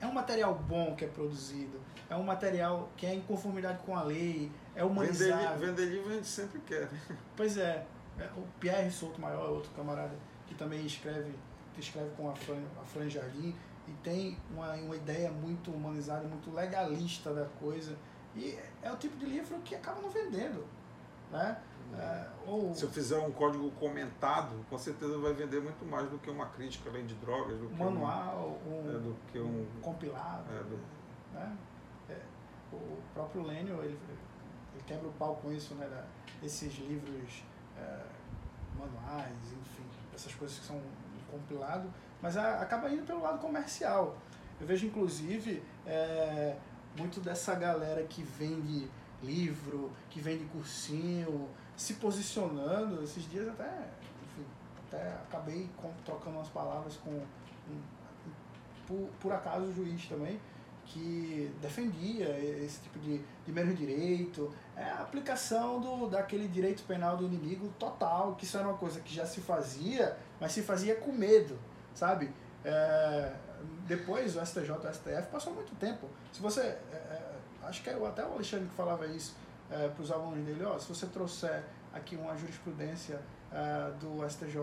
é 0.00 0.06
um 0.06 0.12
material 0.12 0.54
bom 0.54 0.94
que 0.96 1.04
é 1.04 1.08
produzido, 1.08 1.78
é 2.08 2.16
um 2.16 2.24
material 2.24 2.88
que 2.96 3.06
é 3.06 3.14
em 3.14 3.20
conformidade 3.20 3.78
com 3.84 3.96
a 3.96 4.02
lei, 4.02 4.50
é 4.74 4.82
humanizado. 4.82 5.58
Vender, 5.58 5.66
vender 5.66 5.86
livro 5.86 6.10
a 6.10 6.14
gente 6.14 6.26
sempre 6.26 6.60
quer. 6.60 6.88
Pois 7.36 7.56
é, 7.58 7.86
é 8.18 8.24
o 8.36 8.42
Pierre 8.58 8.90
Souto 8.90 9.20
Maior, 9.20 9.50
outro 9.50 9.70
camarada 9.72 10.14
que 10.46 10.54
também 10.54 10.84
escreve 10.84 11.34
que 11.74 11.80
escreve 11.80 12.10
com 12.16 12.30
a 12.30 12.34
Fran, 12.34 12.62
a 12.80 12.84
Fran 12.84 13.08
Jardim 13.10 13.54
e 13.86 13.92
tem 14.02 14.38
uma, 14.50 14.72
uma 14.74 14.96
ideia 14.96 15.30
muito 15.30 15.70
humanizada, 15.70 16.26
muito 16.26 16.50
legalista 16.52 17.34
da 17.34 17.44
coisa. 17.60 17.96
E 18.34 18.58
é 18.82 18.90
o 18.90 18.96
tipo 18.96 19.16
de 19.16 19.26
livro 19.26 19.58
que 19.60 19.74
acaba 19.74 20.00
não 20.00 20.10
vendendo. 20.10 20.64
Né? 21.30 21.60
É, 21.96 22.28
ou, 22.46 22.74
Se 22.74 22.84
eu 22.84 22.90
fizer 22.90 23.18
um 23.18 23.30
código 23.30 23.70
comentado, 23.72 24.64
com 24.70 24.78
certeza 24.78 25.18
vai 25.18 25.32
vender 25.34 25.60
muito 25.60 25.84
mais 25.84 26.08
do 26.08 26.18
que 26.18 26.30
uma 26.30 26.46
crítica 26.46 26.90
além 26.90 27.06
de 27.06 27.14
drogas, 27.16 27.58
do 27.58 27.68
que 27.68 27.74
manual, 27.74 28.58
um, 28.66 28.70
um, 28.70 28.90
é, 28.90 28.98
do 28.98 29.16
que 29.30 29.38
um, 29.38 29.62
um 29.62 29.80
compilado. 29.80 30.44
É, 30.52 30.62
do, 30.62 30.80
né? 31.34 31.56
É. 32.08 32.18
o 32.72 32.98
próprio 33.12 33.42
Lênio, 33.42 33.82
ele, 33.82 33.98
ele 34.72 34.84
quebra 34.86 35.08
o 35.08 35.12
pau 35.12 35.36
com 35.36 35.52
isso, 35.52 35.74
né? 35.74 35.86
Da, 35.86 36.04
esses 36.44 36.74
livros 36.78 37.44
é, 37.76 38.02
manuais, 38.78 39.52
enfim, 39.52 39.84
essas 40.14 40.34
coisas 40.34 40.58
que 40.58 40.64
são 40.64 40.80
compilados, 41.30 41.90
mas 42.22 42.36
a, 42.36 42.60
acaba 42.60 42.90
indo 42.90 43.04
pelo 43.04 43.22
lado 43.22 43.38
comercial. 43.38 44.16
Eu 44.60 44.66
vejo, 44.66 44.86
inclusive, 44.86 45.62
é, 45.86 46.56
muito 46.96 47.20
dessa 47.20 47.54
galera 47.54 48.02
que 48.04 48.22
vende 48.22 48.88
livro, 49.22 49.90
que 50.10 50.20
vende 50.20 50.44
cursinho, 50.44 51.48
se 51.76 51.94
posicionando. 51.94 53.02
Esses 53.02 53.28
dias 53.28 53.48
até, 53.48 53.88
enfim, 54.22 54.46
até 54.86 55.08
acabei 55.14 55.68
com, 55.76 55.92
trocando 56.04 56.36
umas 56.36 56.48
palavras 56.48 56.96
com, 56.96 57.10
um, 57.10 57.82
por, 58.86 59.08
por 59.20 59.32
acaso, 59.32 59.64
o 59.64 59.74
juiz 59.74 60.06
também, 60.06 60.40
que 60.86 61.52
defendia 61.60 62.28
esse 62.38 62.80
tipo 62.80 62.98
de, 62.98 63.20
de 63.44 63.52
menos 63.52 63.76
direito, 63.76 64.52
é 64.76 64.84
a 64.84 65.02
aplicação 65.02 65.80
do, 65.80 66.08
daquele 66.08 66.48
direito 66.48 66.82
penal 66.84 67.16
do 67.16 67.24
inimigo 67.24 67.72
total, 67.78 68.34
que 68.34 68.44
isso 68.44 68.56
era 68.56 68.68
uma 68.68 68.76
coisa 68.76 69.00
que 69.00 69.14
já 69.14 69.26
se 69.26 69.40
fazia, 69.40 70.16
mas 70.40 70.52
se 70.52 70.62
fazia 70.62 70.94
com 70.96 71.12
medo, 71.12 71.58
sabe? 71.94 72.32
É, 72.64 73.32
depois 73.86 74.36
o 74.36 74.44
STJ 74.44 74.70
o 74.70 74.92
STF 74.92 75.28
passou 75.30 75.52
muito 75.52 75.74
tempo. 75.76 76.08
Se 76.32 76.40
você. 76.40 76.60
É, 76.60 76.94
é, 76.94 77.34
acho 77.64 77.82
que 77.82 77.90
até 77.90 78.24
o 78.24 78.32
Alexandre 78.32 78.66
que 78.66 78.74
falava 78.74 79.06
isso 79.06 79.34
é, 79.70 79.88
para 79.88 80.02
os 80.02 80.10
alunos 80.10 80.44
dele, 80.44 80.64
ó, 80.64 80.78
se 80.78 80.88
você 80.88 81.06
trouxer 81.06 81.64
aqui 81.92 82.16
uma 82.16 82.36
jurisprudência 82.36 83.20
é, 83.52 83.90
do 84.00 84.28
STJ 84.28 84.58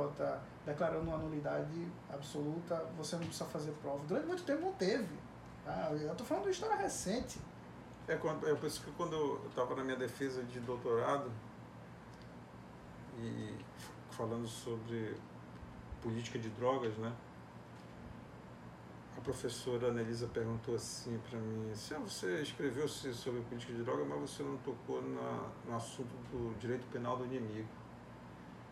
declarando 0.65 1.09
uma 1.09 1.17
nulidade 1.17 1.87
absoluta, 2.11 2.75
você 2.97 3.15
não 3.15 3.23
precisa 3.23 3.45
fazer 3.45 3.71
prova. 3.81 4.03
Durante 4.07 4.27
muito 4.27 4.43
tempo 4.43 4.61
não 4.61 4.73
teve. 4.73 5.30
Tá? 5.65 5.89
Eu 5.91 6.11
estou 6.11 6.25
falando 6.25 6.45
de 6.45 6.51
história 6.51 6.75
recente. 6.75 7.39
É, 8.07 8.15
quando, 8.15 8.47
é 8.47 8.55
por 8.55 8.67
isso 8.67 8.81
que 8.81 8.91
quando 8.91 9.13
eu 9.13 9.45
estava 9.47 9.75
na 9.75 9.83
minha 9.83 9.95
defesa 9.95 10.43
de 10.43 10.59
doutorado 10.59 11.31
e 13.19 13.55
falando 14.09 14.47
sobre 14.47 15.15
política 16.01 16.39
de 16.39 16.49
drogas, 16.49 16.97
né? 16.97 17.13
A 19.17 19.21
professora 19.21 19.89
Anelisa 19.89 20.27
perguntou 20.27 20.73
assim 20.73 21.19
para 21.29 21.37
mim, 21.37 21.71
assim, 21.71 21.93
ah, 21.93 21.99
você 21.99 22.41
escreveu 22.41 22.87
sobre 22.87 23.41
política 23.41 23.73
de 23.73 23.83
droga, 23.83 24.03
mas 24.03 24.19
você 24.19 24.41
não 24.41 24.57
tocou 24.57 25.01
na, 25.01 25.49
no 25.67 25.75
assunto 25.75 26.09
do 26.31 26.57
direito 26.59 26.85
penal 26.91 27.17
do 27.17 27.25
inimigo. 27.25 27.67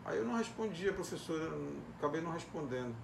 Aí 0.04 0.18
eu 0.18 0.24
não 0.24 0.36
respondi, 0.36 0.88
a 0.88 0.92
professora, 0.92 1.52
acabei 1.98 2.20
não 2.20 2.32
respondendo. 2.32 2.94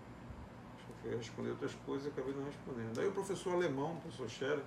Eu 1.04 1.12
ia 1.12 1.16
responder 1.18 1.50
outras 1.50 1.74
coisas 1.87 2.06
e 2.06 2.09
acabei 2.11 2.35
não 2.35 2.44
respondendo. 2.44 2.98
Aí 2.98 3.06
o 3.06 3.12
professor 3.12 3.54
alemão, 3.54 3.92
o 3.92 4.00
professor 4.00 4.28
Scherer, 4.28 4.64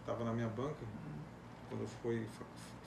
estava 0.00 0.24
na 0.24 0.32
minha 0.32 0.48
banca, 0.48 0.84
quando 1.68 1.86
fui 2.02 2.26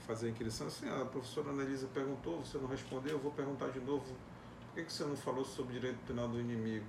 fazer 0.06 0.28
a 0.28 0.30
inscrição, 0.30 0.68
assim, 0.68 0.88
a 0.88 1.06
professora 1.06 1.50
Anelisa 1.50 1.88
perguntou, 1.94 2.40
você 2.40 2.58
não 2.58 2.68
respondeu, 2.68 3.14
eu 3.14 3.20
vou 3.20 3.32
perguntar 3.32 3.70
de 3.70 3.80
novo, 3.80 4.06
por 4.06 4.76
que, 4.76 4.84
que 4.84 4.94
você 4.94 5.04
não 5.04 5.16
falou 5.16 5.44
sobre 5.44 5.74
direito 5.74 5.98
penal 6.06 6.28
do 6.28 6.40
inimigo? 6.40 6.86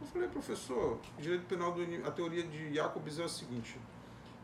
Eu 0.00 0.06
falei, 0.08 0.28
professor, 0.28 0.98
direito 1.18 1.46
penal 1.46 1.72
do 1.72 1.82
inimigo, 1.82 2.06
a 2.06 2.10
teoria 2.10 2.42
de 2.42 2.74
Jacobs 2.74 3.18
é 3.18 3.24
o 3.24 3.28
seguinte, 3.28 3.78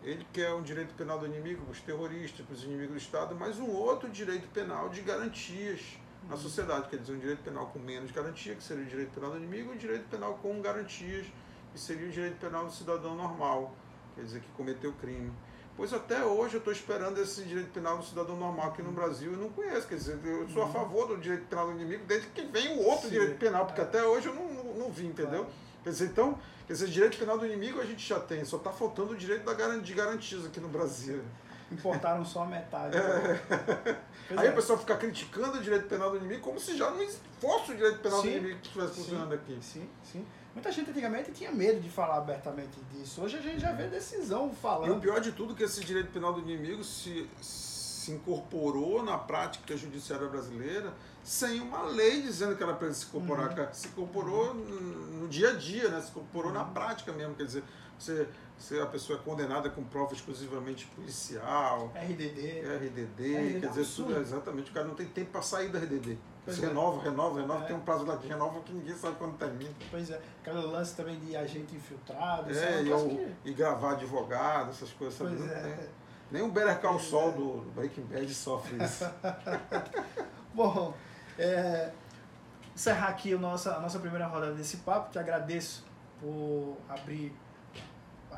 ele 0.03 0.27
quer 0.33 0.55
um 0.55 0.63
direito 0.63 0.95
penal 0.95 1.19
do 1.19 1.27
inimigo 1.27 1.63
para 1.63 1.73
os 1.73 1.81
terroristas, 1.81 2.47
para 2.47 2.55
os 2.55 2.65
inimigos 2.65 2.93
do 2.93 2.97
Estado, 2.97 3.35
mas 3.35 3.59
um 3.59 3.69
outro 3.69 4.09
direito 4.09 4.49
penal 4.49 4.89
de 4.89 5.03
garantias 5.03 5.99
na 6.29 6.37
sociedade, 6.37 6.89
quer 6.89 6.99
dizer, 6.99 7.13
um 7.13 7.19
direito 7.19 7.43
penal 7.43 7.67
com 7.67 7.79
menos 7.79 8.11
garantia, 8.11 8.55
que 8.55 8.63
seria 8.63 8.85
o 8.85 8.87
direito 8.87 9.11
penal 9.11 9.31
do 9.33 9.37
inimigo, 9.39 9.73
e 9.73 9.75
um 9.75 9.79
direito 9.79 10.09
penal 10.09 10.39
com 10.43 10.61
garantias, 10.61 11.27
que 11.73 11.81
seria 11.81 12.09
o 12.09 12.11
direito 12.11 12.37
penal 12.39 12.67
do 12.67 12.73
cidadão 12.73 13.15
normal 13.15 13.75
quer 14.21 14.25
dizer, 14.25 14.41
que 14.41 14.49
cometeu 14.57 14.93
crime. 14.95 15.33
Pois 15.77 15.95
até 15.95 16.23
hoje 16.25 16.55
eu 16.55 16.59
estou 16.59 16.73
esperando 16.73 17.19
esse 17.21 17.43
direito 17.43 17.71
penal 17.71 17.99
do 17.99 18.05
cidadão 18.05 18.37
normal 18.37 18.69
aqui 18.69 18.83
no 18.83 18.93
Brasil 18.93 19.33
e 19.33 19.37
não 19.37 19.49
conheço. 19.49 19.87
Quer 19.87 19.95
dizer, 19.95 20.19
eu 20.25 20.47
sou 20.49 20.63
a 20.63 20.67
uhum. 20.67 20.73
favor 20.73 21.09
do 21.09 21.17
direito 21.17 21.47
penal 21.47 21.67
do 21.67 21.73
inimigo 21.73 22.05
desde 22.07 22.29
que 22.29 22.43
venha 22.43 22.75
o 22.75 22.85
outro 22.85 23.09
Sim. 23.09 23.15
direito 23.15 23.39
penal, 23.39 23.65
porque 23.65 23.81
é. 23.81 23.85
até 23.85 24.03
hoje 24.05 24.27
eu 24.27 24.35
não, 24.35 24.53
não, 24.53 24.75
não 24.75 24.91
vi, 24.91 25.07
entendeu? 25.07 25.47
Quer 25.83 25.91
dizer, 25.91 26.07
então, 26.07 26.39
quer 26.67 26.75
dizer, 26.75 26.89
direito 26.89 27.19
penal 27.19 27.39
do 27.39 27.47
inimigo 27.47 27.81
a 27.81 27.87
gente 27.87 28.07
já 28.07 28.21
tem, 28.21 28.45
só 28.45 28.59
está 28.59 28.71
faltando 28.71 29.13
o 29.13 29.17
direito 29.17 29.45
da 29.45 29.77
de 29.79 29.95
garantias 29.95 30.45
aqui 30.45 30.61
no 30.61 30.69
Brasil. 30.69 31.23
Importaram 31.71 32.25
só 32.25 32.43
a 32.43 32.47
metade. 32.47 32.97
É. 32.97 33.97
Aí 34.37 34.47
é. 34.47 34.51
o 34.51 34.55
pessoal 34.55 34.79
fica 34.79 34.97
criticando 34.97 35.59
o 35.59 35.63
direito 35.63 35.87
penal 35.89 36.11
do 36.11 36.17
inimigo 36.17 36.41
como 36.41 36.59
se 36.59 36.77
já 36.77 36.91
não 36.91 37.07
fosse 37.41 37.73
o 37.73 37.77
direito 37.77 37.99
penal 37.99 38.21
sim, 38.21 38.31
do 38.31 38.37
inimigo 38.37 38.61
que 38.61 38.67
estivesse 38.67 38.95
funcionando 38.95 39.35
aqui. 39.35 39.59
Sim, 39.61 39.89
sim. 40.03 40.27
Muita 40.55 40.73
gente 40.73 40.91
antigamente 40.91 41.31
tinha 41.31 41.53
medo 41.53 41.81
de 41.81 41.89
falar 41.89 42.17
abertamente 42.17 42.81
disso. 42.93 43.23
Hoje 43.23 43.39
a 43.39 43.41
gente 43.41 43.61
já 43.61 43.73
vê 43.73 43.87
decisão 43.87 44.53
falando. 44.53 44.89
E 44.89 44.91
o 44.91 45.01
pior 45.01 45.21
de 45.21 45.33
tudo 45.33 45.53
é 45.53 45.57
que 45.57 45.63
esse 45.63 45.81
direito 45.85 46.11
penal 46.11 46.33
do 46.33 46.41
inimigo 46.41 46.83
se, 46.83 47.29
se 47.41 48.11
incorporou 48.13 49.03
na 49.03 49.17
prática 49.17 49.77
judiciária 49.77 50.27
brasileira 50.27 50.93
sem 51.23 51.61
uma 51.61 51.83
lei 51.83 52.23
dizendo 52.23 52.57
que 52.57 52.63
era 52.63 52.75
para 52.75 52.93
se 52.93 53.07
incorporar. 53.07 53.57
Uhum. 53.57 53.67
Se 53.73 53.89
incorporou 53.89 54.55
no 54.55 55.29
dia 55.29 55.51
a 55.51 55.53
dia, 55.53 55.89
né? 55.89 56.01
se 56.01 56.11
incorporou 56.11 56.51
uhum. 56.51 56.59
na 56.59 56.65
prática 56.65 57.13
mesmo. 57.13 57.35
Quer 57.35 57.45
dizer, 57.45 57.65
você, 58.03 58.29
você, 58.59 58.81
a 58.81 58.87
pessoa 58.87 59.19
é 59.19 59.23
condenada 59.23 59.69
com 59.71 59.85
prova 59.85 60.15
exclusivamente 60.15 60.87
policial. 60.87 61.93
RDD. 61.95 62.61
RDD, 62.61 63.37
RDD 63.37 63.61
quer 63.61 63.69
dizer, 63.69 63.87
tudo, 63.95 64.19
exatamente. 64.19 64.71
O 64.71 64.75
cara 64.75 64.87
não 64.87 64.95
tem 64.95 65.07
tempo 65.07 65.31
para 65.31 65.43
sair 65.43 65.69
da 65.69 65.79
RDD. 65.79 66.19
Pois 66.45 66.57
Você 66.57 66.65
é. 66.65 66.69
renova, 66.69 67.03
renova, 67.03 67.41
renova, 67.41 67.65
é. 67.65 67.67
tem 67.67 67.77
um 67.77 67.81
prazo 67.81 68.07
lá 68.07 68.17
de 68.17 68.27
renova 68.27 68.61
que 68.61 68.73
ninguém 68.73 68.95
sabe 68.97 69.17
quando 69.17 69.37
termina. 69.37 69.71
Pois 69.91 70.11
é, 70.11 70.21
aquele 70.41 70.59
lance 70.67 70.97
também 70.97 71.19
de 71.21 71.37
agente 71.37 71.77
infiltrado. 71.77 72.51
É, 72.51 72.83
e, 72.83 72.85
que... 72.85 73.51
e, 73.51 73.53
gravar 73.53 73.93
advogado, 73.93 74.71
essas 74.71 74.91
coisas. 74.93 75.19
Pois 75.19 75.39
sabe? 75.39 75.53
É. 75.53 75.89
Nem 76.31 76.43
o 76.43 76.51
Better 76.51 76.81
Call 76.81 76.99
Saul 76.99 77.31
é. 77.31 77.33
do 77.33 77.73
Breaking 77.75 78.05
Bad 78.05 78.33
sofre 78.33 78.83
isso. 78.83 79.05
Bom, 80.55 80.95
é, 81.39 81.93
encerrar 82.75 83.09
aqui 83.09 83.35
a 83.35 83.39
nossa, 83.39 83.77
a 83.77 83.81
nossa 83.81 83.99
primeira 83.99 84.27
rodada 84.27 84.55
desse 84.55 84.79
papo. 84.79 85.11
Te 85.11 85.19
agradeço 85.19 85.85
por 86.21 86.77
abrir 86.89 87.35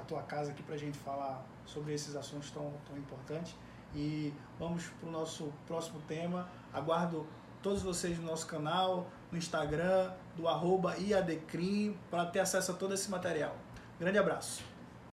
a 0.02 0.04
tua 0.04 0.22
casa 0.22 0.50
aqui 0.50 0.62
para 0.62 0.74
a 0.74 0.78
gente 0.78 0.98
falar 0.98 1.44
sobre 1.64 1.94
esses 1.94 2.14
assuntos 2.14 2.50
tão, 2.50 2.72
tão 2.86 2.96
importantes. 2.96 3.54
E 3.94 4.32
vamos 4.58 4.86
para 5.00 5.08
o 5.08 5.12
nosso 5.12 5.52
próximo 5.66 6.00
tema. 6.08 6.48
Aguardo 6.72 7.26
todos 7.62 7.82
vocês 7.82 8.18
no 8.18 8.26
nosso 8.26 8.46
canal, 8.46 9.06
no 9.30 9.38
Instagram, 9.38 10.12
do 10.36 10.48
arroba 10.48 10.96
IADCRIM, 10.98 11.96
para 12.10 12.26
ter 12.26 12.40
acesso 12.40 12.72
a 12.72 12.74
todo 12.74 12.94
esse 12.94 13.10
material. 13.10 13.56
Grande 13.98 14.18
abraço! 14.18 14.71